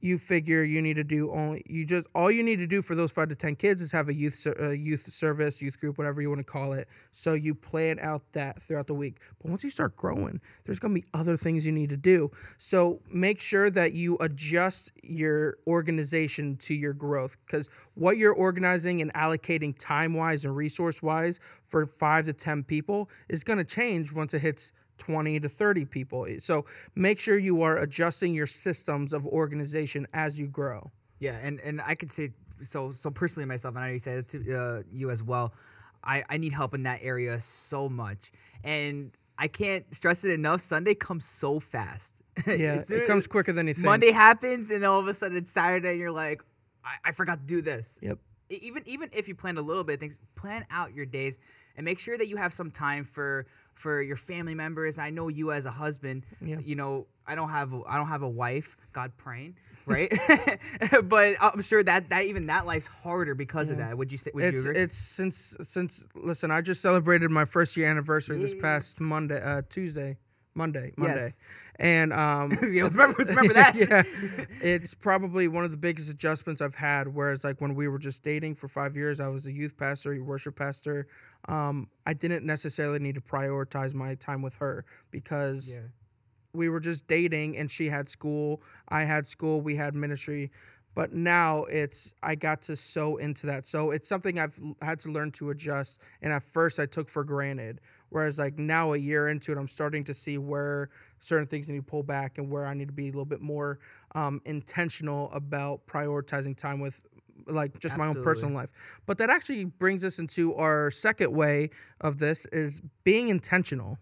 You 0.00 0.18
figure 0.18 0.62
you 0.62 0.80
need 0.80 0.94
to 0.94 1.04
do 1.04 1.30
only 1.32 1.62
you 1.66 1.84
just 1.84 2.06
all 2.14 2.30
you 2.30 2.42
need 2.42 2.56
to 2.56 2.66
do 2.66 2.82
for 2.82 2.94
those 2.94 3.10
five 3.10 3.28
to 3.28 3.34
ten 3.34 3.56
kids 3.56 3.82
is 3.82 3.92
have 3.92 4.08
a 4.08 4.14
youth 4.14 4.46
uh, 4.46 4.70
youth 4.70 5.12
service 5.12 5.60
youth 5.60 5.78
group 5.80 5.98
whatever 5.98 6.20
you 6.20 6.28
want 6.28 6.38
to 6.38 6.44
call 6.44 6.72
it. 6.72 6.88
So 7.12 7.34
you 7.34 7.54
plan 7.54 7.98
out 8.00 8.22
that 8.32 8.62
throughout 8.62 8.86
the 8.86 8.94
week. 8.94 9.18
But 9.40 9.50
once 9.50 9.64
you 9.64 9.70
start 9.70 9.96
growing 9.96 10.40
there's 10.64 10.78
going 10.78 10.94
to 10.94 11.00
be 11.00 11.06
other 11.14 11.36
things 11.36 11.66
you 11.66 11.72
need 11.72 11.90
to 11.90 11.96
do. 11.96 12.30
So 12.58 13.00
make 13.10 13.40
sure 13.40 13.70
that 13.70 13.92
you 13.92 14.16
adjust 14.20 14.92
your 15.02 15.58
organization 15.66 16.56
to 16.58 16.74
your 16.74 16.92
growth 16.92 17.36
because 17.46 17.68
what 17.94 18.16
you're 18.16 18.34
organizing 18.34 19.00
and 19.00 19.12
allocating 19.14 19.74
time 19.78 20.14
wise 20.14 20.44
and 20.44 20.54
resource 20.54 21.02
wise 21.02 21.40
for 21.64 21.86
five 21.86 22.26
to 22.26 22.32
ten 22.32 22.62
people 22.62 23.10
is 23.28 23.44
going 23.44 23.58
to 23.58 23.64
change 23.64 24.12
once 24.12 24.34
it 24.34 24.40
hits 24.40 24.72
20 24.98 25.40
to 25.40 25.48
30 25.48 25.84
people. 25.86 26.26
So 26.40 26.66
make 26.94 27.20
sure 27.20 27.38
you 27.38 27.62
are 27.62 27.78
adjusting 27.78 28.34
your 28.34 28.46
systems 28.46 29.12
of 29.12 29.26
organization 29.26 30.06
as 30.12 30.38
you 30.38 30.46
grow. 30.46 30.90
Yeah, 31.20 31.36
and 31.42 31.60
and 31.60 31.80
I 31.84 31.94
could 31.94 32.12
say 32.12 32.30
so. 32.62 32.92
So 32.92 33.10
personally, 33.10 33.46
myself, 33.46 33.74
and 33.74 33.84
I 33.84 33.90
you 33.90 33.98
said 33.98 34.18
it 34.18 34.28
to 34.28 34.54
uh, 34.54 34.82
you 34.90 35.10
as 35.10 35.22
well. 35.22 35.52
I 36.04 36.22
I 36.28 36.36
need 36.36 36.52
help 36.52 36.74
in 36.74 36.84
that 36.84 37.00
area 37.02 37.40
so 37.40 37.88
much, 37.88 38.30
and 38.62 39.10
I 39.36 39.48
can't 39.48 39.92
stress 39.94 40.24
it 40.24 40.30
enough. 40.30 40.60
Sunday 40.60 40.94
comes 40.94 41.24
so 41.24 41.60
fast. 41.60 42.14
Yeah, 42.46 42.80
it 42.88 43.06
comes 43.08 43.26
quicker 43.26 43.52
than 43.52 43.66
you 43.66 43.74
think. 43.74 43.84
Monday 43.84 44.12
happens, 44.12 44.70
and 44.70 44.82
then 44.82 44.88
all 44.88 45.00
of 45.00 45.08
a 45.08 45.14
sudden 45.14 45.36
it's 45.36 45.50
Saturday, 45.50 45.90
and 45.90 45.98
you're 45.98 46.12
like, 46.12 46.40
I, 46.84 47.08
I 47.08 47.12
forgot 47.12 47.40
to 47.40 47.46
do 47.46 47.60
this. 47.60 47.98
Yep. 48.00 48.18
Even 48.50 48.82
even 48.86 49.10
if 49.12 49.26
you 49.26 49.34
plan 49.34 49.58
a 49.58 49.62
little 49.62 49.82
bit 49.82 49.98
things, 49.98 50.20
plan 50.36 50.64
out 50.70 50.94
your 50.94 51.04
days 51.04 51.40
and 51.76 51.84
make 51.84 51.98
sure 51.98 52.16
that 52.16 52.28
you 52.28 52.36
have 52.36 52.52
some 52.52 52.70
time 52.70 53.04
for 53.04 53.46
for 53.78 54.02
your 54.02 54.16
family 54.16 54.54
members. 54.54 54.98
I 54.98 55.10
know 55.10 55.28
you 55.28 55.52
as 55.52 55.66
a 55.66 55.70
husband. 55.70 56.26
Yeah. 56.40 56.58
You 56.58 56.74
know, 56.74 57.06
I 57.26 57.34
don't 57.34 57.50
have 57.50 57.72
a, 57.72 57.82
I 57.86 57.96
don't 57.96 58.08
have 58.08 58.22
a 58.22 58.28
wife. 58.28 58.76
God 58.92 59.12
praying, 59.16 59.56
right? 59.86 60.12
but 61.04 61.36
I'm 61.40 61.62
sure 61.62 61.82
that 61.82 62.10
that 62.10 62.24
even 62.24 62.46
that 62.46 62.66
life's 62.66 62.86
harder 62.88 63.34
because 63.34 63.70
of 63.70 63.78
that. 63.78 63.96
Would 63.96 64.10
you 64.10 64.18
say? 64.18 64.30
Would 64.34 64.44
It's 64.44 64.64
you 64.64 64.70
agree? 64.70 64.82
it's 64.82 64.98
since 64.98 65.56
since 65.62 66.04
listen, 66.14 66.50
I 66.50 66.60
just 66.60 66.82
celebrated 66.82 67.30
my 67.30 67.44
first 67.44 67.76
year 67.76 67.88
anniversary 67.88 68.38
this 68.38 68.54
past 68.54 69.00
Monday, 69.00 69.40
uh, 69.40 69.62
Tuesday, 69.68 70.16
Monday, 70.58 70.92
Monday, 70.96 71.26
Yes. 71.26 71.38
and 71.76 72.12
um, 72.12 72.50
Yeah, 72.70 72.82
let's 72.82 72.94
remember- 72.94 73.16
let's 73.18 73.30
remember 73.30 73.54
that. 73.54 73.74
yeah, 73.76 74.02
it's 74.60 74.94
probably 74.94 75.48
one 75.48 75.64
of 75.64 75.70
the 75.70 75.76
biggest 75.78 76.10
adjustments 76.10 76.60
I've 76.60 76.74
had. 76.74 77.08
Whereas 77.08 77.44
like 77.44 77.60
when 77.62 77.74
we 77.74 77.88
were 77.88 77.98
just 77.98 78.22
dating 78.22 78.56
for 78.56 78.68
five 78.68 78.96
years, 78.96 79.20
I 79.20 79.28
was 79.28 79.46
a 79.46 79.52
youth 79.52 79.76
pastor, 79.78 80.12
a 80.12 80.20
worship 80.20 80.56
pastor. 80.56 81.06
Um, 81.48 81.88
I 82.04 82.12
didn't 82.12 82.44
necessarily 82.44 82.98
need 82.98 83.14
to 83.14 83.20
prioritize 83.22 83.94
my 83.94 84.16
time 84.16 84.42
with 84.42 84.56
her 84.56 84.84
because 85.10 85.70
yeah. 85.72 85.80
we 86.52 86.68
were 86.68 86.80
just 86.80 87.06
dating 87.06 87.56
and 87.56 87.70
she 87.70 87.88
had 87.88 88.08
school 88.08 88.60
i 88.88 89.04
had 89.04 89.26
school 89.26 89.60
we 89.60 89.76
had 89.76 89.94
ministry 89.94 90.50
but 90.94 91.12
now 91.12 91.62
it's 91.64 92.12
i 92.22 92.34
got 92.34 92.62
to 92.62 92.74
so 92.74 93.16
into 93.18 93.46
that 93.46 93.66
so 93.66 93.90
it's 93.92 94.08
something 94.08 94.38
i've 94.40 94.58
had 94.82 94.98
to 94.98 95.10
learn 95.12 95.30
to 95.30 95.50
adjust 95.50 96.00
and 96.22 96.32
at 96.32 96.42
first 96.42 96.80
i 96.80 96.86
took 96.86 97.08
for 97.08 97.22
granted 97.22 97.80
whereas 98.10 98.38
like 98.38 98.58
now 98.58 98.92
a 98.92 98.96
year 98.96 99.28
into 99.28 99.52
it 99.52 99.58
i'm 99.58 99.68
starting 99.68 100.04
to 100.04 100.14
see 100.14 100.38
where 100.38 100.90
certain 101.20 101.46
things 101.46 101.68
need 101.68 101.76
to 101.76 101.82
pull 101.82 102.02
back 102.02 102.38
and 102.38 102.50
where 102.50 102.66
i 102.66 102.74
need 102.74 102.88
to 102.88 102.92
be 102.92 103.04
a 103.04 103.12
little 103.12 103.24
bit 103.24 103.40
more 103.40 103.78
um, 104.14 104.40
intentional 104.44 105.30
about 105.32 105.86
prioritizing 105.86 106.56
time 106.56 106.80
with 106.80 107.02
like 107.46 107.78
just 107.78 107.96
my 107.96 108.06
own 108.06 108.22
personal 108.22 108.54
life 108.54 108.70
but 109.06 109.18
that 109.18 109.30
actually 109.30 109.64
brings 109.64 110.02
us 110.02 110.18
into 110.18 110.54
our 110.54 110.90
second 110.90 111.32
way 111.32 111.70
of 112.00 112.18
this 112.18 112.46
is 112.46 112.82
being 113.04 113.28
intentional 113.28 113.98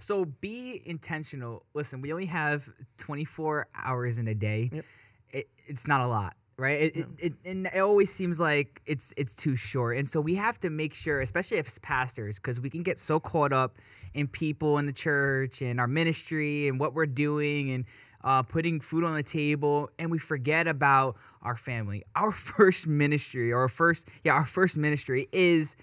So 0.00 0.24
be 0.24 0.82
intentional. 0.86 1.66
Listen, 1.74 2.00
we 2.00 2.12
only 2.12 2.26
have 2.26 2.68
24 2.96 3.68
hours 3.74 4.18
in 4.18 4.28
a 4.28 4.34
day. 4.34 4.70
Yep. 4.72 4.84
It, 5.32 5.50
it's 5.66 5.86
not 5.86 6.00
a 6.00 6.06
lot, 6.06 6.34
right? 6.60 6.80
It, 6.82 6.96
it, 6.96 7.06
it, 7.18 7.32
and 7.44 7.66
it 7.66 7.78
always 7.80 8.12
seems 8.12 8.38
like 8.38 8.80
it's 8.86 9.12
it's 9.16 9.34
too 9.34 9.56
short. 9.56 9.96
And 9.96 10.08
so 10.08 10.20
we 10.20 10.36
have 10.36 10.60
to 10.60 10.70
make 10.70 10.94
sure, 10.94 11.20
especially 11.20 11.58
as 11.58 11.78
pastors, 11.80 12.36
because 12.36 12.60
we 12.60 12.70
can 12.70 12.82
get 12.82 12.98
so 12.98 13.18
caught 13.18 13.52
up 13.52 13.76
in 14.14 14.28
people 14.28 14.78
in 14.78 14.86
the 14.86 14.92
church 14.92 15.62
and 15.62 15.80
our 15.80 15.88
ministry 15.88 16.68
and 16.68 16.78
what 16.78 16.94
we're 16.94 17.06
doing 17.06 17.70
and 17.70 17.84
uh, 18.22 18.42
putting 18.42 18.80
food 18.80 19.02
on 19.02 19.14
the 19.14 19.22
table, 19.22 19.88
and 19.98 20.10
we 20.10 20.18
forget 20.18 20.68
about 20.68 21.16
our 21.42 21.56
family. 21.56 22.04
Our 22.14 22.32
first 22.32 22.86
ministry, 22.86 23.50
or 23.50 23.60
our 23.60 23.68
first, 23.68 24.06
yeah, 24.22 24.34
our 24.34 24.44
first 24.44 24.76
ministry 24.76 25.26
is 25.32 25.74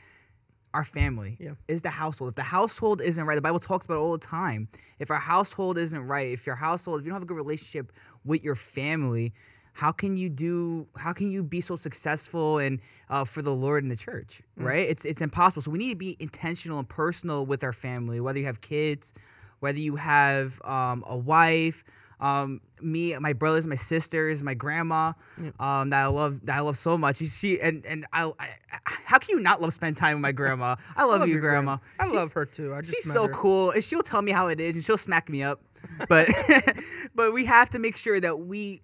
our 0.73 0.83
family 0.83 1.37
Yeah. 1.39 1.53
is 1.67 1.81
the 1.81 1.89
household. 1.89 2.29
If 2.29 2.35
the 2.35 2.43
household 2.43 3.01
isn't 3.01 3.25
right, 3.25 3.33
the 3.33 3.41
Bible 3.41 3.57
talks 3.59 3.85
about 3.87 3.95
it 3.95 3.99
all 4.01 4.11
the 4.11 4.19
time. 4.19 4.67
If 4.99 5.09
our 5.09 5.17
household 5.19 5.79
isn't 5.79 6.05
right, 6.05 6.31
if 6.31 6.45
your 6.45 6.57
household, 6.57 6.99
if 6.99 7.05
you 7.05 7.09
don't 7.09 7.15
have 7.15 7.23
a 7.23 7.25
good 7.25 7.37
relationship 7.37 7.91
with 8.23 8.43
your 8.43 8.53
family, 8.53 9.33
how 9.77 9.91
can 9.91 10.17
you 10.17 10.27
do? 10.27 10.87
How 10.97 11.13
can 11.13 11.29
you 11.29 11.43
be 11.43 11.61
so 11.61 11.75
successful 11.75 12.57
and 12.57 12.79
uh, 13.11 13.25
for 13.25 13.43
the 13.43 13.53
Lord 13.53 13.83
and 13.83 13.91
the 13.91 13.95
church? 13.95 14.41
Right? 14.55 14.89
It's 14.89 15.05
it's 15.05 15.21
impossible. 15.21 15.61
So 15.61 15.69
we 15.69 15.77
need 15.77 15.89
to 15.91 15.95
be 15.95 16.17
intentional 16.19 16.79
and 16.79 16.89
personal 16.89 17.45
with 17.45 17.63
our 17.63 17.73
family. 17.73 18.19
Whether 18.19 18.39
you 18.39 18.45
have 18.45 18.59
kids, 18.61 19.13
whether 19.59 19.77
you 19.77 19.95
have 19.97 20.59
um, 20.65 21.03
a 21.07 21.15
wife, 21.15 21.83
um, 22.19 22.59
me, 22.81 23.15
my 23.19 23.33
brothers, 23.33 23.67
my 23.67 23.75
sisters, 23.75 24.41
my 24.41 24.55
grandma, 24.55 25.13
um, 25.59 25.91
that 25.91 26.01
I 26.05 26.07
love, 26.07 26.43
that 26.47 26.57
I 26.57 26.61
love 26.61 26.77
so 26.79 26.97
much. 26.97 27.17
She 27.17 27.61
and 27.61 27.85
and 27.85 28.07
I, 28.11 28.31
I, 28.39 28.49
how 28.83 29.19
can 29.19 29.37
you 29.37 29.43
not 29.43 29.61
love 29.61 29.73
spend 29.75 29.95
time 29.95 30.15
with 30.15 30.21
my 30.23 30.31
grandma? 30.31 30.77
I 30.95 31.03
love, 31.11 31.21
you, 31.27 31.33
your 31.33 31.41
grandma. 31.41 31.77
I 31.99 32.05
She's- 32.05 32.15
love 32.15 32.31
her 32.33 32.45
too. 32.47 32.73
I 32.73 32.81
just 32.81 32.95
She's 32.95 33.13
so 33.13 33.27
her. 33.27 33.31
cool, 33.33 33.69
and 33.69 33.83
she'll 33.83 34.01
tell 34.01 34.23
me 34.23 34.31
how 34.31 34.47
it 34.47 34.59
is, 34.59 34.73
and 34.73 34.83
she'll 34.83 34.97
smack 34.97 35.29
me 35.29 35.43
up. 35.43 35.61
But 36.09 36.27
but 37.15 37.31
we 37.31 37.45
have 37.45 37.69
to 37.69 37.79
make 37.79 37.95
sure 37.95 38.19
that 38.19 38.39
we 38.39 38.81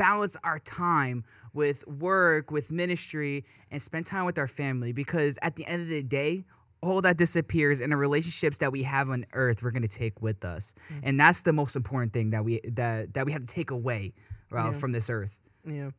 balance 0.00 0.34
our 0.42 0.58
time 0.58 1.24
with 1.52 1.86
work, 1.86 2.50
with 2.50 2.70
ministry, 2.70 3.44
and 3.70 3.82
spend 3.82 4.06
time 4.06 4.24
with 4.24 4.38
our 4.38 4.48
family. 4.48 4.92
Because 4.92 5.38
at 5.42 5.56
the 5.56 5.66
end 5.66 5.82
of 5.82 5.88
the 5.88 6.02
day, 6.02 6.44
all 6.82 7.02
that 7.02 7.18
disappears, 7.18 7.80
and 7.82 7.92
the 7.92 7.96
relationships 7.98 8.56
that 8.58 8.72
we 8.72 8.82
have 8.84 9.10
on 9.10 9.26
earth, 9.34 9.62
we're 9.62 9.70
gonna 9.70 9.86
take 10.02 10.22
with 10.22 10.44
us, 10.44 10.74
Mm. 10.90 11.00
and 11.02 11.20
that's 11.20 11.42
the 11.42 11.52
most 11.52 11.76
important 11.76 12.12
thing 12.14 12.30
that 12.30 12.42
we 12.44 12.60
that 12.64 13.12
that 13.14 13.26
we 13.26 13.32
have 13.32 13.42
to 13.46 13.52
take 13.60 13.70
away 13.70 14.14
uh, 14.52 14.56
Yeah. 14.56 14.72
from 14.72 14.92
this 14.92 15.10
earth. 15.10 15.38
Yeah. 15.64 15.90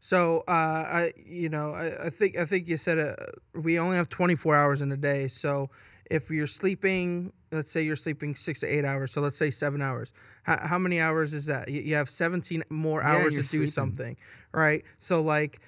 So 0.00 0.44
uh, 0.46 0.52
I, 1.00 1.12
you 1.26 1.48
know, 1.48 1.72
I, 1.72 2.06
I 2.06 2.10
think 2.10 2.36
I 2.38 2.44
think 2.44 2.68
you 2.68 2.76
said 2.76 2.98
uh, 2.98 3.16
we 3.54 3.78
only 3.78 3.96
have 3.96 4.08
24 4.08 4.54
hours 4.54 4.80
in 4.80 4.92
a 4.92 4.96
day. 4.96 5.26
So 5.28 5.70
if 6.10 6.30
you're 6.30 6.46
sleeping, 6.46 7.32
let's 7.52 7.70
say 7.70 7.82
you're 7.82 7.96
sleeping 7.96 8.34
six 8.34 8.60
to 8.60 8.66
eight 8.66 8.84
hours. 8.84 9.12
So 9.12 9.20
let's 9.20 9.36
say 9.36 9.50
seven 9.50 9.80
hours. 9.82 10.12
How, 10.42 10.58
how 10.66 10.78
many 10.78 11.00
hours 11.00 11.34
is 11.34 11.46
that? 11.46 11.68
You, 11.68 11.82
you 11.82 11.94
have 11.94 12.08
17 12.08 12.64
more 12.70 13.00
Yeah, 13.00 13.08
hours 13.08 13.28
to 13.28 13.34
you're 13.34 13.42
do 13.42 13.48
sleeping. 13.48 13.70
something, 13.70 14.16
right? 14.52 14.84
So 14.98 15.20
like, 15.22 15.60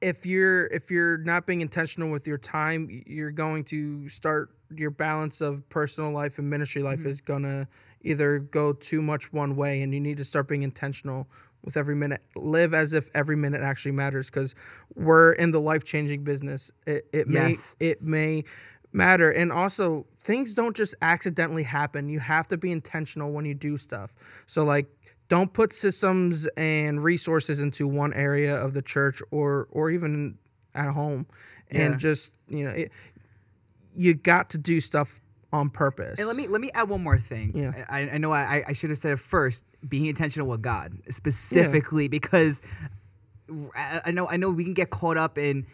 if 0.00 0.26
you're 0.26 0.66
if 0.66 0.90
you're 0.90 1.18
not 1.18 1.46
being 1.46 1.60
intentional 1.60 2.10
with 2.10 2.26
your 2.26 2.38
time, 2.38 2.88
you're 3.06 3.30
going 3.30 3.64
to 3.64 4.08
start 4.08 4.50
your 4.74 4.90
balance 4.90 5.40
of 5.40 5.68
personal 5.68 6.10
life 6.10 6.38
and 6.38 6.50
ministry 6.50 6.82
life 6.82 7.00
mm-hmm. 7.00 7.08
is 7.10 7.20
gonna 7.20 7.68
either 8.02 8.40
go 8.40 8.72
too 8.72 9.00
much 9.00 9.32
one 9.32 9.54
way, 9.54 9.80
and 9.82 9.94
you 9.94 10.00
need 10.00 10.16
to 10.16 10.24
start 10.24 10.48
being 10.48 10.62
intentional 10.62 11.28
with 11.64 11.76
every 11.76 11.94
minute. 11.94 12.20
Live 12.34 12.74
as 12.74 12.92
if 12.92 13.08
every 13.14 13.36
minute 13.36 13.60
actually 13.62 13.92
matters, 13.92 14.26
because 14.26 14.56
we're 14.96 15.32
in 15.34 15.52
the 15.52 15.60
life 15.60 15.84
changing 15.84 16.24
business. 16.24 16.72
It 16.86 17.06
it 17.12 17.28
Yes. 17.30 17.76
may 17.78 17.86
it 17.88 18.02
may 18.02 18.44
matter, 18.92 19.30
and 19.30 19.50
also 19.52 20.06
things 20.20 20.54
don't 20.54 20.76
just 20.76 20.94
accidentally 21.02 21.62
happen. 21.62 22.08
You 22.08 22.20
have 22.20 22.48
to 22.48 22.56
be 22.56 22.70
intentional 22.72 23.32
when 23.32 23.44
you 23.44 23.54
do 23.54 23.76
stuff. 23.78 24.14
So 24.46 24.64
like 24.64 24.86
don't 25.28 25.52
put 25.52 25.72
systems 25.72 26.46
and 26.56 27.02
resources 27.02 27.58
into 27.58 27.88
one 27.88 28.12
area 28.12 28.54
of 28.54 28.74
the 28.74 28.82
church 28.82 29.22
or 29.30 29.68
or 29.70 29.90
even 29.90 30.36
at 30.74 30.92
home 30.92 31.26
Yeah. 31.70 31.82
and 31.82 31.98
just 32.00 32.30
you 32.48 32.64
know 32.64 32.70
it, 32.70 32.92
you 33.96 34.14
got 34.14 34.50
to 34.50 34.58
do 34.58 34.80
stuff 34.80 35.20
on 35.52 35.68
purpose 35.68 36.18
And 36.18 36.26
let 36.26 36.36
me 36.36 36.46
let 36.48 36.60
me 36.62 36.70
add 36.72 36.88
one 36.88 37.02
more 37.02 37.18
thing. 37.18 37.52
Yeah. 37.54 37.84
I, 37.88 38.00
I 38.10 38.18
know 38.18 38.32
I, 38.32 38.64
I 38.68 38.72
should 38.72 38.88
have 38.90 38.98
said 38.98 39.12
it 39.12 39.18
first. 39.20 39.64
Being 39.86 40.06
intentional 40.06 40.46
with 40.48 40.62
God 40.62 40.96
specifically 41.10 42.08
because 42.08 42.62
I, 43.76 44.00
I 44.06 44.10
know 44.12 44.28
I 44.28 44.36
know 44.36 44.48
we 44.50 44.64
can 44.64 44.74
get 44.74 44.90
caught 44.90 45.16
up 45.16 45.36
in 45.38 45.66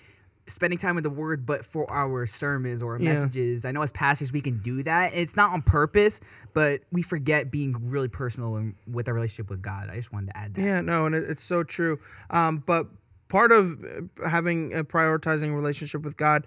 spending 0.49 0.78
time 0.78 0.95
with 0.95 1.05
the 1.05 1.11
Word, 1.11 1.47
but 1.47 1.64
for 1.64 1.90
our 1.90 2.26
sermons 2.26 2.83
or 2.83 2.99
Yeah. 2.99 3.14
messages, 3.14 3.64
I 3.64 3.73
know 3.73 3.83
as 3.83 3.93
pastors 3.93 4.33
we 4.33 4.40
can 4.40 4.59
do 4.59 4.83
that. 4.83 5.12
It's 5.14 5.37
not 5.37 5.52
on 5.52 5.62
purpose, 5.62 6.21
but 6.55 6.83
we 6.90 7.02
forget 7.02 7.50
being 7.50 7.76
really 7.90 8.09
personal 8.09 8.57
in, 8.57 8.75
with 8.90 9.09
our 9.09 9.14
relationship 9.14 9.50
with 9.50 9.62
God. 9.62 9.88
I 9.90 9.97
just 9.97 10.12
wanted 10.12 10.28
to 10.28 10.37
add 10.37 10.55
that. 10.55 10.61
yeah 10.62 10.81
no 10.81 11.07
and 11.07 11.14
it, 11.14 11.28
it's 11.31 11.45
so 11.45 11.62
true 11.62 11.99
um, 12.31 12.62
but 12.67 12.87
part 13.28 13.52
of 13.52 13.85
uh, 13.85 14.28
having 14.28 14.73
a 14.75 14.83
prioritizing 14.83 15.55
relationship 15.55 16.02
with 16.02 16.17
god 16.17 16.47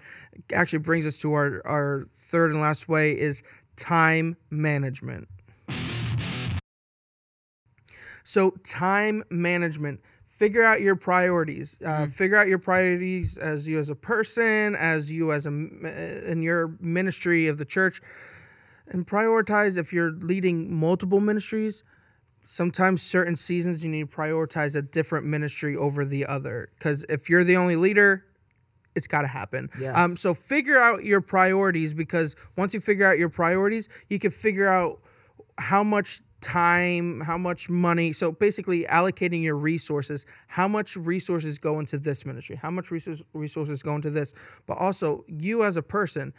actually 0.52 0.80
brings 0.80 1.06
us 1.06 1.18
to 1.18 1.32
our 1.32 1.62
our 1.64 2.08
third 2.12 2.50
and 2.50 2.60
last 2.60 2.88
way 2.88 3.12
is 3.18 3.42
time 3.76 4.36
management 4.50 5.28
so 8.24 8.50
time 8.64 9.22
management 9.30 10.00
figure 10.42 10.64
out 10.64 10.80
your 10.80 10.96
priorities 10.96 11.78
uh, 11.84 12.06
figure 12.06 12.36
out 12.36 12.48
your 12.48 12.58
priorities 12.58 13.38
as 13.38 13.68
you 13.68 13.78
as 13.78 13.90
a 13.90 13.94
person 13.94 14.74
as 14.76 15.10
you 15.10 15.32
as 15.32 15.46
a 15.46 15.50
uh, 15.50 16.30
in 16.30 16.42
your 16.42 16.74
ministry 16.80 17.46
of 17.46 17.58
the 17.58 17.64
church 17.64 18.02
and 18.88 19.06
prioritize 19.06 19.76
if 19.76 19.92
you're 19.92 20.12
leading 20.12 20.74
multiple 20.74 21.20
ministries 21.20 21.84
sometimes 22.44 23.02
certain 23.02 23.36
seasons 23.36 23.84
you 23.84 23.90
need 23.90 24.10
to 24.10 24.16
prioritize 24.16 24.76
a 24.76 24.82
different 24.82 25.26
ministry 25.26 25.76
over 25.76 26.04
the 26.04 26.26
other. 26.26 26.70
Because 26.78 27.04
if 27.08 27.28
you're 27.28 27.44
the 27.44 27.56
only 27.56 27.76
leader, 27.76 28.24
it's 28.94 29.06
got 29.06 29.22
to 29.22 29.28
happen. 29.28 29.70
Yes. 29.78 29.96
Um, 29.96 30.16
so 30.16 30.34
figure 30.34 30.78
out 30.78 31.04
your 31.04 31.20
priorities 31.20 31.94
because 31.94 32.36
once 32.56 32.74
you 32.74 32.80
figure 32.80 33.06
out 33.06 33.18
your 33.18 33.30
priorities, 33.30 33.88
you 34.08 34.18
can 34.18 34.30
figure 34.30 34.68
out 34.68 35.00
how 35.58 35.82
much 35.82 36.20
time, 36.42 37.20
how 37.20 37.38
much 37.38 37.70
money. 37.70 38.12
So 38.12 38.32
basically, 38.32 38.84
allocating 38.84 39.42
your 39.42 39.56
resources. 39.56 40.26
How 40.48 40.68
much 40.68 40.96
resources 40.96 41.58
go 41.58 41.78
into 41.78 41.98
this 41.98 42.26
ministry? 42.26 42.56
How 42.56 42.70
much 42.70 42.90
resource, 42.90 43.22
resources 43.32 43.82
go 43.82 43.94
into 43.94 44.10
this? 44.10 44.34
But 44.66 44.78
also, 44.78 45.24
you 45.28 45.64
as 45.64 45.76
a 45.76 45.82
person, 45.82 46.34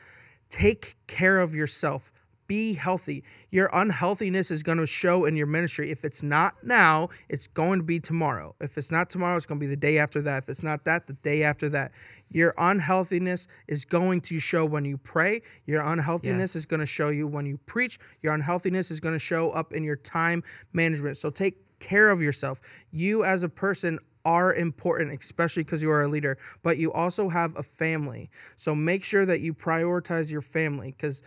take 0.49 0.95
care 1.07 1.39
of 1.39 1.55
yourself. 1.55 2.11
Be 2.47 2.73
healthy. 2.73 3.23
Your 3.51 3.69
unhealthiness 3.73 4.51
is 4.51 4.63
going 4.63 4.77
to 4.77 4.85
show 4.85 5.25
in 5.25 5.35
your 5.35 5.47
ministry. 5.47 5.91
If 5.91 6.03
it's 6.03 6.21
not 6.21 6.55
now, 6.63 7.09
it's 7.29 7.47
going 7.47 7.79
to 7.79 7.83
be 7.85 7.99
tomorrow. 7.99 8.55
If 8.59 8.77
it's 8.77 8.91
not 8.91 9.09
tomorrow, 9.09 9.37
it's 9.37 9.45
going 9.45 9.59
to 9.59 9.63
be 9.63 9.69
the 9.69 9.77
day 9.77 9.97
after 9.97 10.21
that. 10.23 10.43
If 10.43 10.49
it's 10.49 10.63
not 10.63 10.83
that, 10.85 11.07
the 11.07 11.13
day 11.13 11.43
after 11.43 11.69
that. 11.69 11.91
Your 12.29 12.53
unhealthiness 12.57 13.47
is 13.67 13.85
going 13.85 14.21
to 14.21 14.39
show 14.39 14.65
when 14.65 14.83
you 14.85 14.97
pray. 14.97 15.41
Your 15.65 15.81
unhealthiness 15.83 16.51
Yes. 16.51 16.55
is 16.57 16.65
going 16.65 16.79
to 16.81 16.85
show 16.85 17.09
you 17.09 17.27
when 17.27 17.45
you 17.45 17.57
preach. 17.65 17.97
Your 18.21 18.33
unhealthiness 18.33 18.91
is 18.91 18.99
going 18.99 19.15
to 19.15 19.19
show 19.19 19.49
up 19.51 19.71
in 19.71 19.83
your 19.83 19.95
time 19.95 20.43
management. 20.73 21.17
So 21.17 21.29
take 21.29 21.79
care 21.79 22.09
of 22.09 22.21
yourself. 22.21 22.59
You 22.91 23.23
as 23.23 23.43
a 23.43 23.49
person 23.49 23.99
are 24.25 24.53
important, 24.53 25.17
especially 25.21 25.63
because 25.63 25.81
you 25.81 25.91
are 25.91 26.01
a 26.01 26.07
leader, 26.07 26.37
but 26.61 26.77
you 26.77 26.91
also 26.93 27.27
have 27.29 27.57
a 27.57 27.63
family. 27.63 28.29
So 28.55 28.73
make 28.73 29.03
sure 29.03 29.25
that 29.25 29.41
you 29.41 29.53
prioritize 29.53 30.31
your 30.31 30.41
family 30.41 30.91
because, 30.91 31.21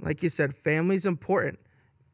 like 0.00 0.22
you 0.22 0.28
said, 0.28 0.54
family's 0.54 1.06
important. 1.06 1.58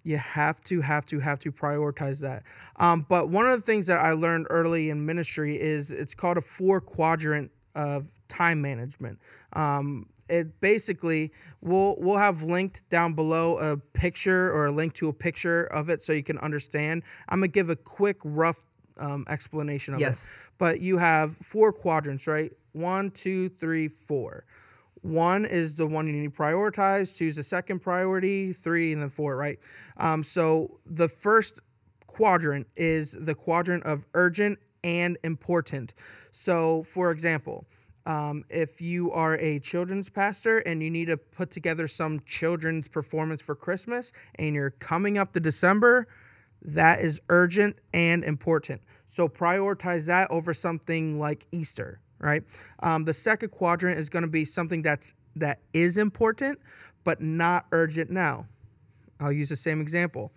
You 0.05 0.19
have 0.19 0.61
to, 0.65 0.81
have 0.81 1.05
to, 1.07 1.19
have 1.19 1.39
to 1.41 1.51
prioritize 1.51 2.21
that. 2.21 2.45
Um, 2.77 3.07
but 3.09 3.29
one 3.29 3.47
of 3.47 3.59
the 3.59 3.67
things 3.67 3.87
that 3.89 3.99
I 3.99 4.13
learned 4.13 4.47
early 4.51 4.91
in 4.91 5.05
ministry 5.05 5.61
is 5.61 5.91
it's 5.91 6.15
called 6.15 6.37
a 6.37 6.41
four 6.43 6.81
quadrant 6.81 7.51
of 7.75 8.11
time 8.29 8.61
management. 8.63 9.19
Um, 9.55 10.07
it 10.29 10.61
basically 10.61 11.33
we'll 11.61 11.97
we'll 12.01 12.17
have 12.17 12.43
linked 12.43 12.89
down 12.89 13.13
below 13.15 13.59
a 13.59 13.77
picture 13.77 14.53
or 14.53 14.67
a 14.67 14.73
link 14.73 14.93
to 14.95 15.09
a 15.09 15.13
picture 15.13 15.65
of 15.67 15.89
it 15.89 16.03
so 16.03 16.13
you 16.13 16.25
can 16.25 16.39
understand. 16.39 17.03
I'm 17.29 17.39
gonna 17.39 17.49
give 17.49 17.71
a 17.71 17.77
quick 17.77 18.17
rough 18.25 18.63
um, 18.99 19.25
explanation 19.29 19.95
of 19.95 20.01
Yes. 20.01 20.23
it. 20.23 20.29
But 20.59 20.81
you 20.81 20.99
have 20.99 21.37
four 21.37 21.73
quadrants, 21.73 22.27
right? 22.27 22.53
One, 22.73 23.11
two, 23.11 23.51
three, 23.51 23.89
four. 23.89 24.45
One 25.07 25.45
is 25.45 25.77
the 25.77 25.87
one 25.87 26.07
you 26.09 26.13
need 26.13 26.35
to 26.35 26.37
prioritize. 26.37 27.21
Is 27.21 27.37
the 27.37 27.45
second 27.45 27.79
priority. 27.79 28.53
Three 28.53 28.93
and 28.93 29.01
then 29.01 29.11
four, 29.11 29.37
right? 29.37 29.59
Um, 29.99 30.25
so 30.25 30.81
the 30.85 31.09
first 31.09 31.61
quadrant 32.07 32.67
is 32.77 33.17
the 33.19 33.35
quadrant 33.35 33.85
of 33.85 34.05
urgent 34.15 34.59
and 34.83 35.17
important. 35.23 35.95
So, 36.33 36.83
for 36.83 37.11
example, 37.11 37.67
um, 38.05 38.45
if 38.49 38.81
you 38.81 39.13
are 39.13 39.37
a 39.39 39.61
children's 39.61 40.09
pastor 40.09 40.59
and 40.59 40.83
you 40.83 40.91
need 40.91 41.07
to 41.07 41.17
put 41.17 41.51
together 41.51 41.87
some 41.87 42.21
children's 42.27 42.89
performance 42.89 43.43
for 43.43 43.55
Christmas 43.55 44.13
and 44.37 44.55
you're 44.55 44.71
coming 44.71 45.19
up 45.19 45.33
to 45.35 45.41
December, 45.41 46.09
that 46.63 47.01
is 47.01 47.21
urgent 47.29 47.77
and 47.93 48.25
important. 48.25 48.81
So 49.07 49.29
prioritize 49.29 50.07
that 50.07 50.31
over 50.31 50.53
something 50.53 51.19
like 51.19 51.47
Easter, 51.53 52.01
right? 52.19 52.43
Um, 52.81 53.05
the 53.05 53.15
second 53.15 53.51
quadrant 53.51 53.99
is 53.99 54.09
going 54.09 54.25
to 54.25 54.31
be 54.31 54.45
something 54.45 54.83
that's 54.83 55.15
that 55.37 55.61
is 55.75 55.99
important 55.99 56.59
but 57.07 57.23
not 57.23 57.67
urgent 57.71 58.11
now. 58.11 58.47
I'll 59.21 59.31
use 59.31 59.49
the 59.49 59.57
same 59.57 59.81
example. 59.81 60.33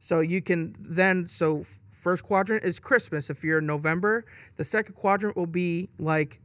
So 0.00 0.20
you 0.20 0.42
can 0.42 0.76
then 0.78 1.28
so 1.28 1.64
first 1.92 2.24
quadrant 2.24 2.62
is 2.62 2.78
Christmas 2.78 3.30
if 3.30 3.42
you're 3.42 3.58
in 3.58 3.66
November. 3.66 4.26
The 4.56 4.64
second 4.64 4.94
quadrant 4.94 5.34
will 5.34 5.46
be 5.46 5.88
like 5.98 6.40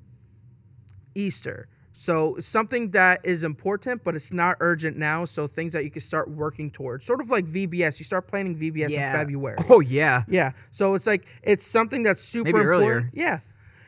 Easter. 1.13 1.67
So 1.91 2.37
something 2.39 2.91
that 2.91 3.21
is 3.23 3.43
important, 3.43 4.03
but 4.03 4.15
it's 4.15 4.31
not 4.31 4.57
urgent 4.61 4.97
now. 4.97 5.25
So 5.25 5.45
things 5.45 5.73
that 5.73 5.83
you 5.83 5.91
can 5.91 6.01
start 6.01 6.29
working 6.29 6.71
towards, 6.71 7.05
sort 7.05 7.19
of 7.19 7.29
like 7.29 7.45
VBS. 7.45 7.99
You 7.99 8.05
start 8.05 8.27
planning 8.27 8.57
VBS 8.57 8.91
in 8.91 9.11
February. 9.13 9.57
Oh 9.69 9.81
yeah. 9.81 10.23
Yeah. 10.29 10.51
So 10.71 10.95
it's 10.95 11.07
like 11.07 11.25
it's 11.43 11.65
something 11.65 12.03
that's 12.03 12.21
super 12.21 12.45
Maybe 12.45 12.59
important. 12.59 12.91
earlier. 12.91 13.11
Yeah. 13.13 13.39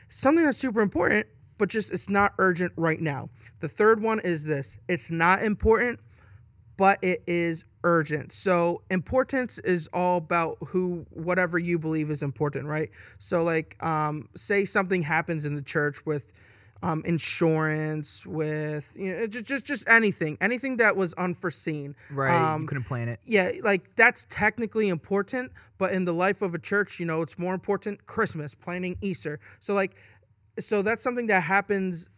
Something 0.09 0.45
that's 0.45 0.57
super 0.57 0.81
important, 0.81 1.27
but 1.57 1.69
just 1.69 1.91
it's 1.91 2.09
not 2.09 2.33
urgent 2.37 2.73
right 2.75 2.99
now. 2.99 3.29
The 3.59 3.67
third 3.67 4.01
one 4.01 4.19
is 4.19 4.43
this. 4.43 4.77
It's 4.87 5.11
not 5.11 5.43
important, 5.43 5.99
but 6.77 7.03
it 7.03 7.23
is 7.27 7.65
urgent. 7.83 8.31
So 8.31 8.81
importance 8.89 9.59
is 9.59 9.87
all 9.93 10.17
about 10.17 10.57
who 10.67 11.05
whatever 11.11 11.57
you 11.57 11.79
believe 11.79 12.09
is 12.09 12.21
important, 12.23 12.65
right? 12.67 12.89
So 13.19 13.43
like 13.43 13.81
um 13.83 14.29
say 14.35 14.65
something 14.65 15.01
happens 15.01 15.45
in 15.45 15.55
the 15.55 15.61
church 15.61 16.05
with 16.05 16.33
um, 16.83 17.03
insurance, 17.05 18.25
with 18.25 18.95
you 18.95 19.15
know, 19.15 19.27
just, 19.27 19.45
just 19.45 19.65
just 19.65 19.89
anything, 19.89 20.37
anything 20.41 20.77
that 20.77 20.95
was 20.95 21.13
unforeseen. 21.13 21.95
Right. 22.09 22.35
Um, 22.35 22.61
you 22.61 22.67
couldn't 22.67 22.83
plan 22.85 23.09
it. 23.09 23.19
yeah, 23.25 23.51
like 23.63 23.95
that's 23.95 24.25
technically 24.29 24.89
important, 24.89 25.51
but 25.77 25.91
in 25.91 26.05
the 26.05 26.13
life 26.13 26.41
of 26.41 26.53
a 26.53 26.59
church, 26.59 26.99
you 26.99 27.05
know, 27.05 27.21
it's 27.21 27.39
more 27.39 27.53
important 27.53 28.05
Christmas, 28.05 28.53
planning 28.55 28.97
Easter. 29.01 29.39
So 29.59 29.73
like 29.73 29.95
so 30.59 30.81
that's 30.81 31.03
something 31.03 31.27
that 31.27 31.41
happens 31.41 32.09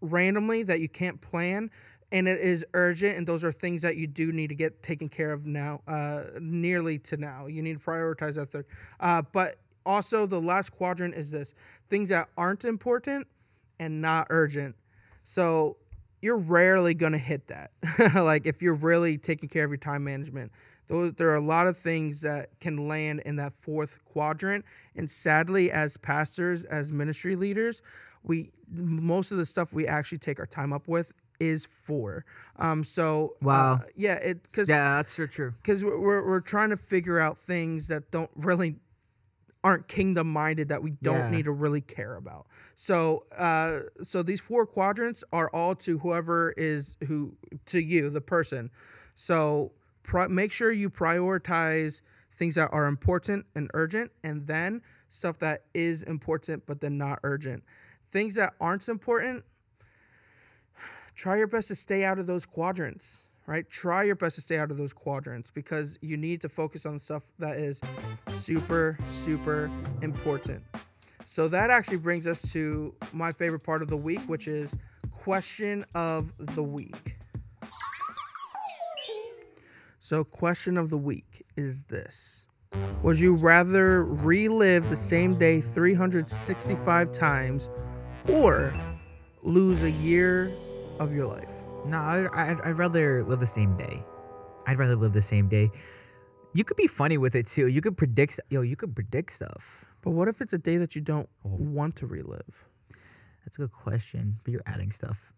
randomly 0.00 0.62
that 0.62 0.80
you 0.80 0.88
can't 0.88 1.20
plan 1.20 1.70
and 2.12 2.26
it 2.26 2.40
is 2.40 2.64
urgent 2.74 3.16
and 3.16 3.26
those 3.26 3.44
are 3.44 3.52
things 3.52 3.82
that 3.82 3.96
you 3.96 4.06
do 4.06 4.32
need 4.32 4.48
to 4.48 4.54
get 4.54 4.82
taken 4.82 5.08
care 5.08 5.32
of 5.32 5.44
now 5.46 5.80
uh 5.86 6.22
nearly 6.40 6.98
to 6.98 7.16
now. 7.16 7.46
You 7.46 7.62
need 7.62 7.74
to 7.74 7.84
prioritize 7.84 8.34
that 8.36 8.50
third. 8.50 8.66
Uh 8.98 9.22
but 9.32 9.58
also 9.84 10.26
the 10.26 10.40
last 10.40 10.70
quadrant 10.70 11.14
is 11.14 11.30
this 11.30 11.54
things 11.88 12.08
that 12.08 12.28
aren't 12.36 12.64
important 12.64 13.26
and 13.80 14.00
not 14.00 14.28
urgent. 14.30 14.76
So 15.24 15.76
you're 16.22 16.36
rarely 16.36 16.94
going 16.94 17.12
to 17.12 17.18
hit 17.18 17.48
that. 17.48 17.72
like 18.14 18.46
if 18.46 18.62
you're 18.62 18.74
really 18.74 19.18
taking 19.18 19.48
care 19.48 19.64
of 19.64 19.70
your 19.70 19.78
time 19.78 20.04
management. 20.04 20.52
Those 20.86 21.14
there 21.14 21.30
are 21.30 21.36
a 21.36 21.40
lot 21.44 21.66
of 21.68 21.76
things 21.76 22.20
that 22.22 22.50
can 22.60 22.88
land 22.88 23.22
in 23.24 23.36
that 23.36 23.54
fourth 23.54 23.98
quadrant 24.04 24.64
and 24.96 25.08
sadly 25.10 25.70
as 25.70 25.96
pastors, 25.96 26.64
as 26.64 26.90
ministry 26.92 27.36
leaders, 27.36 27.80
we 28.24 28.50
most 28.72 29.30
of 29.32 29.38
the 29.38 29.46
stuff 29.46 29.72
we 29.72 29.86
actually 29.86 30.18
take 30.18 30.38
our 30.40 30.46
time 30.46 30.72
up 30.72 30.88
with 30.88 31.12
is 31.38 31.64
for. 31.64 32.24
Um 32.58 32.82
so 32.84 33.34
uh, 33.42 33.46
Wow. 33.46 33.80
yeah, 33.96 34.14
it 34.14 34.52
cuz 34.52 34.68
Yeah, 34.68 34.96
that's 34.96 35.14
true. 35.14 35.28
True. 35.28 35.54
because 35.62 35.84
we're, 35.84 35.98
we're, 35.98 36.26
we're 36.26 36.40
trying 36.40 36.70
to 36.70 36.76
figure 36.76 37.20
out 37.20 37.38
things 37.38 37.86
that 37.86 38.10
don't 38.10 38.30
really 38.34 38.74
aren't 39.62 39.88
kingdom 39.88 40.32
minded 40.32 40.68
that 40.68 40.82
we 40.82 40.92
don't 41.02 41.16
Yeah. 41.16 41.30
need 41.30 41.44
to 41.44 41.52
really 41.52 41.80
care 41.82 42.16
about. 42.16 42.46
So 42.76 43.24
uh 43.36 43.80
so 44.04 44.22
these 44.22 44.40
four 44.40 44.66
quadrants 44.66 45.22
are 45.32 45.50
all 45.50 45.74
to 45.76 45.98
whoever 45.98 46.52
is 46.56 46.96
who 47.06 47.36
to 47.66 47.78
you 47.82 48.08
the 48.10 48.20
person. 48.22 48.70
So 49.14 49.72
pri- 50.02 50.28
make 50.28 50.52
sure 50.52 50.72
you 50.72 50.88
prioritize 50.88 52.00
things 52.32 52.54
that 52.54 52.70
are 52.72 52.86
important 52.86 53.44
and 53.54 53.70
urgent 53.74 54.12
and 54.24 54.46
then 54.46 54.80
stuff 55.10 55.38
that 55.40 55.64
is 55.74 56.02
important 56.04 56.64
but 56.66 56.80
then 56.80 56.96
not 56.96 57.18
urgent. 57.22 57.62
Things 58.12 58.36
that 58.36 58.54
aren't 58.60 58.88
important 58.88 59.44
try 61.14 61.36
your 61.36 61.46
best 61.46 61.68
to 61.68 61.74
stay 61.74 62.02
out 62.04 62.18
of 62.18 62.26
those 62.26 62.46
quadrants 62.46 63.24
right? 63.46 63.68
Try 63.68 64.04
your 64.04 64.14
best 64.14 64.36
to 64.36 64.40
stay 64.40 64.58
out 64.58 64.70
of 64.70 64.76
those 64.76 64.92
quadrants 64.92 65.50
because 65.50 65.98
you 66.00 66.16
need 66.16 66.40
to 66.42 66.48
focus 66.48 66.86
on 66.86 66.98
stuff 66.98 67.24
that 67.38 67.56
is 67.56 67.80
super 68.28 68.96
super 69.06 69.70
important. 70.02 70.62
So 71.24 71.48
that 71.48 71.70
actually 71.70 71.98
brings 71.98 72.26
us 72.26 72.42
to 72.52 72.94
my 73.12 73.32
favorite 73.32 73.60
part 73.60 73.82
of 73.82 73.88
the 73.88 73.96
week 73.96 74.20
which 74.22 74.48
is 74.48 74.74
question 75.10 75.84
of 75.94 76.32
the 76.54 76.62
week. 76.62 77.16
So 80.00 80.24
question 80.24 80.76
of 80.76 80.90
the 80.90 80.98
week 80.98 81.46
is 81.56 81.82
this. 81.84 82.46
Would 83.02 83.18
you 83.18 83.34
rather 83.34 84.04
relive 84.04 84.90
the 84.90 84.96
same 84.96 85.34
day 85.34 85.60
365 85.60 87.12
times 87.12 87.70
or 88.28 88.74
lose 89.42 89.82
a 89.82 89.90
year 89.90 90.52
of 90.98 91.14
your 91.14 91.26
life 91.26 91.59
No, 91.86 91.98
I'd, 91.98 92.26
I'd, 92.32 92.60
I'd 92.60 92.78
rather 92.78 93.24
live 93.24 93.40
the 93.40 93.46
same 93.46 93.76
day. 93.76 94.04
I'd 94.66 94.78
rather 94.78 94.96
live 94.96 95.12
the 95.12 95.22
same 95.22 95.48
day. 95.48 95.70
You 96.52 96.64
could 96.64 96.76
be 96.76 96.86
funny 96.86 97.16
with 97.18 97.34
it 97.34 97.46
too. 97.46 97.66
You 97.68 97.80
could 97.80 97.96
predict. 97.96 98.38
Yo, 98.50 98.60
you 98.62 98.76
could 98.76 98.94
predict 98.94 99.32
stuff. 99.32 99.84
But 100.02 100.10
what 100.10 100.28
if 100.28 100.40
it's 100.40 100.52
a 100.52 100.58
day 100.58 100.76
that 100.76 100.94
you 100.94 101.00
don't 101.00 101.28
Oh. 101.44 101.48
want 101.58 101.96
to 101.96 102.06
relive? 102.06 102.68
That's 103.44 103.56
a 103.56 103.60
good 103.62 103.72
question. 103.72 104.38
But 104.44 104.52
you're 104.52 104.62
adding 104.66 104.92
stuff. 104.92 105.32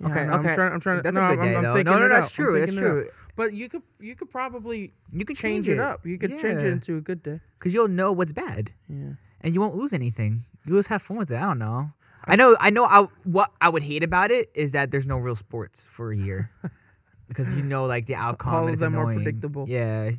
Yeah, 0.00 0.08
okay, 0.08 0.20
I 0.20 0.26
know, 0.26 0.32
I'm 0.34 0.40
okay. 0.46 0.54
trying- 0.54 0.72
I'm 0.74 0.80
trying 0.80 0.96
to- 0.98 1.02
That's 1.02 1.14
no, 1.16 1.24
a 1.26 1.28
good 1.36 1.38
I'm- 1.40 1.48
day 1.48 1.56
I'm 1.56 1.62
though. 1.64 1.74
thinking 1.74 1.92
no, 1.92 1.98
no, 2.00 2.06
it 2.06 2.08
that's. 2.10 2.38
I'm 2.38 2.44
true. 2.44 2.60
That's 2.60 2.72
thinking 2.74 2.86
it 2.86 2.90
true. 2.90 3.10
But 3.34 3.54
you 3.54 3.68
could 3.68 3.82
you 4.00 4.14
could 4.14 4.30
probably 4.30 4.92
You 5.12 5.24
can 5.24 5.36
change, 5.36 5.68
it 5.68 5.78
up. 5.78 6.06
You 6.06 6.18
could 6.18 6.38
change 6.38 6.62
it 6.62 6.66
into 6.72 6.96
a 6.96 7.00
good 7.00 7.22
day. 7.22 7.40
because 7.58 7.74
you'll 7.74 7.88
know 7.88 8.12
what's 8.12 8.32
bad, 8.32 8.72
Yeah. 8.88 9.12
and 9.40 9.54
you 9.54 9.60
won't 9.60 9.74
lose 9.76 9.92
anything. 9.92 10.44
You'll 10.64 10.78
just 10.78 10.88
have 10.90 11.02
fun 11.02 11.16
with 11.18 11.30
it. 11.30 11.36
I 11.36 11.40
don't 11.42 11.58
know. 11.58 11.92
I 12.26 12.36
know. 12.36 12.56
I 12.60 12.70
know. 12.70 12.84
I 12.84 13.06
what 13.24 13.50
I 13.60 13.68
would 13.68 13.82
hate 13.82 14.02
about 14.02 14.30
it 14.30 14.50
is 14.54 14.72
that 14.72 14.90
there's 14.90 15.06
no 15.06 15.18
real 15.18 15.36
sports 15.36 15.86
for 15.90 16.10
a 16.10 16.16
year, 16.16 16.50
because 17.28 17.52
you 17.54 17.62
know 17.62 17.86
like 17.86 18.06
the 18.06 18.14
outcome. 18.16 18.54
All 18.54 18.68
of 18.68 18.78
them 18.78 18.96
are 18.96 19.02
annoying. 19.02 19.18
predictable. 19.22 19.66
Yeah. 19.68 20.10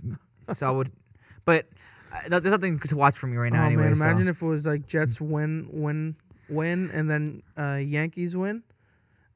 So 0.53 0.67
I 0.67 0.71
would, 0.71 0.91
But 1.45 1.67
uh, 2.13 2.39
there's 2.39 2.51
nothing 2.51 2.79
to 2.79 2.95
watch 2.95 3.17
for 3.17 3.27
me 3.27 3.35
right 3.37 3.51
now. 3.51 3.63
oh 3.63 3.65
anyway, 3.65 3.83
man, 3.87 3.95
so- 3.95 4.05
imagine 4.05 4.27
if 4.29 4.41
it 4.41 4.45
was 4.45 4.65
like 4.65 4.87
Jets 4.87 5.19
win, 5.19 5.67
win, 5.71 6.15
win, 6.49 6.89
and 6.93 7.09
then 7.09 7.43
uh, 7.57 7.75
Yankees 7.75 8.35
win. 8.37 8.63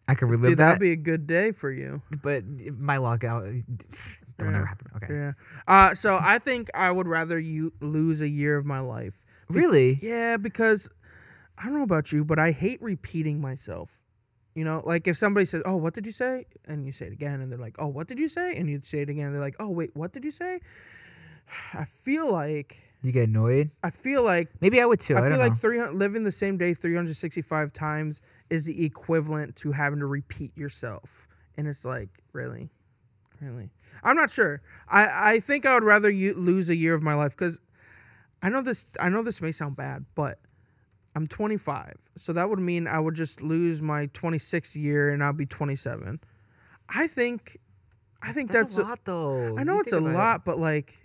I 0.08 0.16
could 0.16 0.30
relive 0.30 0.52
Dude, 0.52 0.58
that. 0.60 0.66
that'd 0.66 0.80
be 0.80 0.92
a 0.92 0.96
good 0.96 1.28
day 1.28 1.52
for 1.52 1.72
you. 1.72 2.02
but 2.24 2.44
my 2.46 2.98
lockout 2.98 3.44
that'll 3.44 3.56
Yeah. 4.42 4.50
never 4.50 4.66
happen. 4.66 4.88
Okay. 4.98 5.14
Yeah. 5.14 5.32
Uh, 5.68 5.94
so 5.94 6.18
I 6.22 6.40
think 6.40 6.70
I 6.74 6.90
would 6.92 7.08
rather 7.08 7.40
you 7.40 7.72
lose 7.82 8.20
a 8.22 8.28
year 8.28 8.58
of 8.58 8.66
my 8.66 8.80
life. 8.80 9.22
Really? 9.50 10.00
Yeah, 10.02 10.38
because 10.38 10.90
I 11.62 11.66
don't 11.66 11.76
know 11.76 11.84
about 11.84 12.12
you, 12.12 12.26
but 12.26 12.40
I 12.40 12.52
hate 12.52 12.82
repeating 12.82 13.40
myself. 13.40 14.00
You 14.56 14.66
know, 14.66 14.82
like 14.84 15.08
if 15.08 15.16
somebody 15.16 15.46
says, 15.46 15.62
"Oh, 15.66 15.76
what 15.78 15.94
did 15.94 16.06
you 16.06 16.12
say?" 16.12 16.46
and 16.66 16.86
you 16.86 16.92
say 16.92 17.06
it 17.06 17.14
again, 17.14 17.40
and 17.40 17.52
they're 17.52 17.60
like, 17.60 17.76
"Oh, 17.80 17.88
what 17.88 18.08
did 18.08 18.20
you 18.20 18.28
say?" 18.28 18.56
and 18.56 18.70
you 18.70 18.82
say 18.84 19.00
it 19.00 19.10
again, 19.10 19.28
and 19.28 19.36
they're 19.36 19.42
like, 19.42 19.56
"Oh, 19.60 19.70
wait, 19.70 19.92
what 19.96 20.12
did 20.12 20.26
you 20.26 20.32
say?" 20.32 20.60
I 21.74 21.86
feel 21.86 22.32
like 22.32 22.78
You 23.04 23.12
get 23.12 23.30
annoyed? 23.30 23.72
I 23.84 23.92
feel 23.92 24.24
like 24.24 24.50
Maybe 24.60 24.82
I 24.82 24.86
would 24.86 25.00
too. 25.00 25.16
I, 25.16 25.26
I 25.26 25.30
feel 25.30 25.40
like 25.40 25.52
know. 25.52 25.58
300 25.58 25.94
living 25.94 26.24
the 26.24 26.32
same 26.32 26.58
day 26.58 26.74
365 26.74 27.72
times 27.74 28.22
is 28.50 28.66
the 28.66 28.84
equivalent 28.84 29.56
to 29.58 29.72
having 29.72 30.00
to 30.00 30.06
repeat 30.06 30.56
yourself. 30.58 31.28
And 31.58 31.68
it's 31.68 31.86
like, 31.86 32.10
really? 32.34 32.70
Really? 33.40 33.70
I'm 34.04 34.16
not 34.16 34.32
sure. 34.32 34.62
I, 34.88 35.34
I 35.34 35.40
think 35.40 35.66
I 35.66 35.74
would 35.76 35.84
rather 35.84 36.10
you 36.10 36.34
lose 36.34 36.70
a 36.70 36.76
year 36.76 36.94
of 36.94 37.02
my 37.02 37.14
life 37.14 37.36
cuz 37.36 37.60
I 38.42 38.50
know 38.50 38.62
this 38.62 38.86
I 39.00 39.10
know 39.10 39.24
this 39.24 39.42
may 39.42 39.52
sound 39.52 39.76
bad, 39.76 40.06
but 40.16 40.40
I'm 41.16 41.28
25. 41.28 41.96
So 42.18 42.34
that 42.34 42.50
would 42.50 42.60
mean 42.60 42.88
I 42.88 43.00
would 43.00 43.16
just 43.16 43.42
lose 43.42 43.82
my 43.82 44.08
26th 44.08 44.76
year 44.76 45.10
and 45.10 45.24
I'll 45.24 45.34
be 45.34 45.46
27. 45.46 46.20
I 46.90 47.08
think 47.08 47.58
I 48.22 48.32
think 48.34 48.52
that's, 48.52 48.78
a 48.78 48.82
lot 48.84 49.00
though. 49.04 49.58
I 49.58 49.64
know 49.64 49.76
You 49.76 49.80
it's 49.82 49.92
a 49.92 49.98
about 49.98 50.10
it. 50.10 50.14
lot, 50.14 50.46
but 50.46 50.60
like 50.60 50.96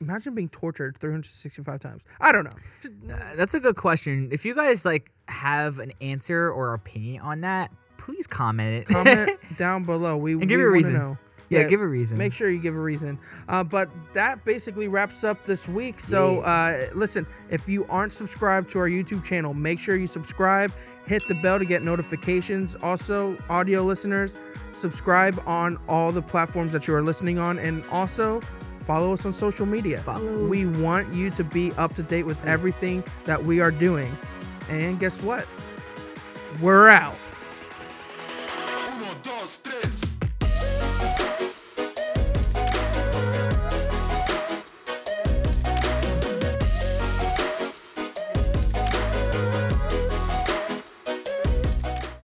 imagine 0.00 0.34
being 0.34 0.48
tortured 0.48 0.96
365 0.98 1.78
times. 1.80 2.02
I 2.20 2.32
don't 2.32 2.44
know. 2.44 3.14
Uh, 3.14 3.34
That's 3.36 3.54
a 3.54 3.60
good 3.60 3.76
question. 3.76 4.28
If 4.32 4.44
you 4.44 4.54
guys 4.54 4.84
like 4.84 5.10
have 5.28 5.78
an 5.78 5.92
answer 6.00 6.50
or 6.50 6.72
opinion 6.74 7.20
on 7.22 7.42
that, 7.42 7.70
please 7.98 8.26
comment 8.26 8.74
it. 8.74 8.86
comment 8.88 9.38
down 9.58 9.84
below. 9.84 10.16
We 10.16 10.32
And 10.32 10.48
give 10.48 10.58
we 10.58 10.64
a 10.64 10.66
wanna 10.66 10.72
reason. 10.72 10.94
Know. 10.94 11.18
Yeah, 11.50 11.68
give 11.68 11.80
a 11.80 11.86
reason. 11.86 12.16
Make 12.16 12.32
sure 12.32 12.48
you 12.48 12.60
give 12.60 12.74
a 12.76 12.80
reason. 12.80 13.18
Uh, 13.48 13.64
but 13.64 13.90
that 14.12 14.44
basically 14.44 14.88
wraps 14.88 15.24
up 15.24 15.44
this 15.44 15.66
week. 15.68 16.00
So 16.00 16.40
uh, 16.40 16.88
listen, 16.94 17.26
if 17.50 17.68
you 17.68 17.84
aren't 17.86 18.12
subscribed 18.12 18.70
to 18.70 18.78
our 18.78 18.88
YouTube 18.88 19.24
channel, 19.24 19.52
make 19.52 19.80
sure 19.80 19.96
you 19.96 20.06
subscribe. 20.06 20.72
Hit 21.06 21.22
the 21.26 21.34
bell 21.42 21.58
to 21.58 21.64
get 21.64 21.82
notifications. 21.82 22.76
Also, 22.82 23.36
audio 23.48 23.82
listeners, 23.82 24.36
subscribe 24.76 25.42
on 25.44 25.76
all 25.88 26.12
the 26.12 26.22
platforms 26.22 26.72
that 26.72 26.86
you 26.86 26.94
are 26.94 27.02
listening 27.02 27.38
on, 27.38 27.58
and 27.58 27.84
also 27.90 28.40
follow 28.86 29.12
us 29.12 29.26
on 29.26 29.32
social 29.32 29.66
media. 29.66 30.00
Follow. 30.02 30.46
We 30.46 30.66
want 30.66 31.12
you 31.12 31.30
to 31.30 31.42
be 31.42 31.72
up 31.72 31.94
to 31.94 32.04
date 32.04 32.24
with 32.26 32.44
everything 32.46 33.02
that 33.24 33.44
we 33.44 33.60
are 33.60 33.72
doing. 33.72 34.16
And 34.68 35.00
guess 35.00 35.20
what? 35.20 35.48
We're 36.60 36.88
out. 36.88 37.16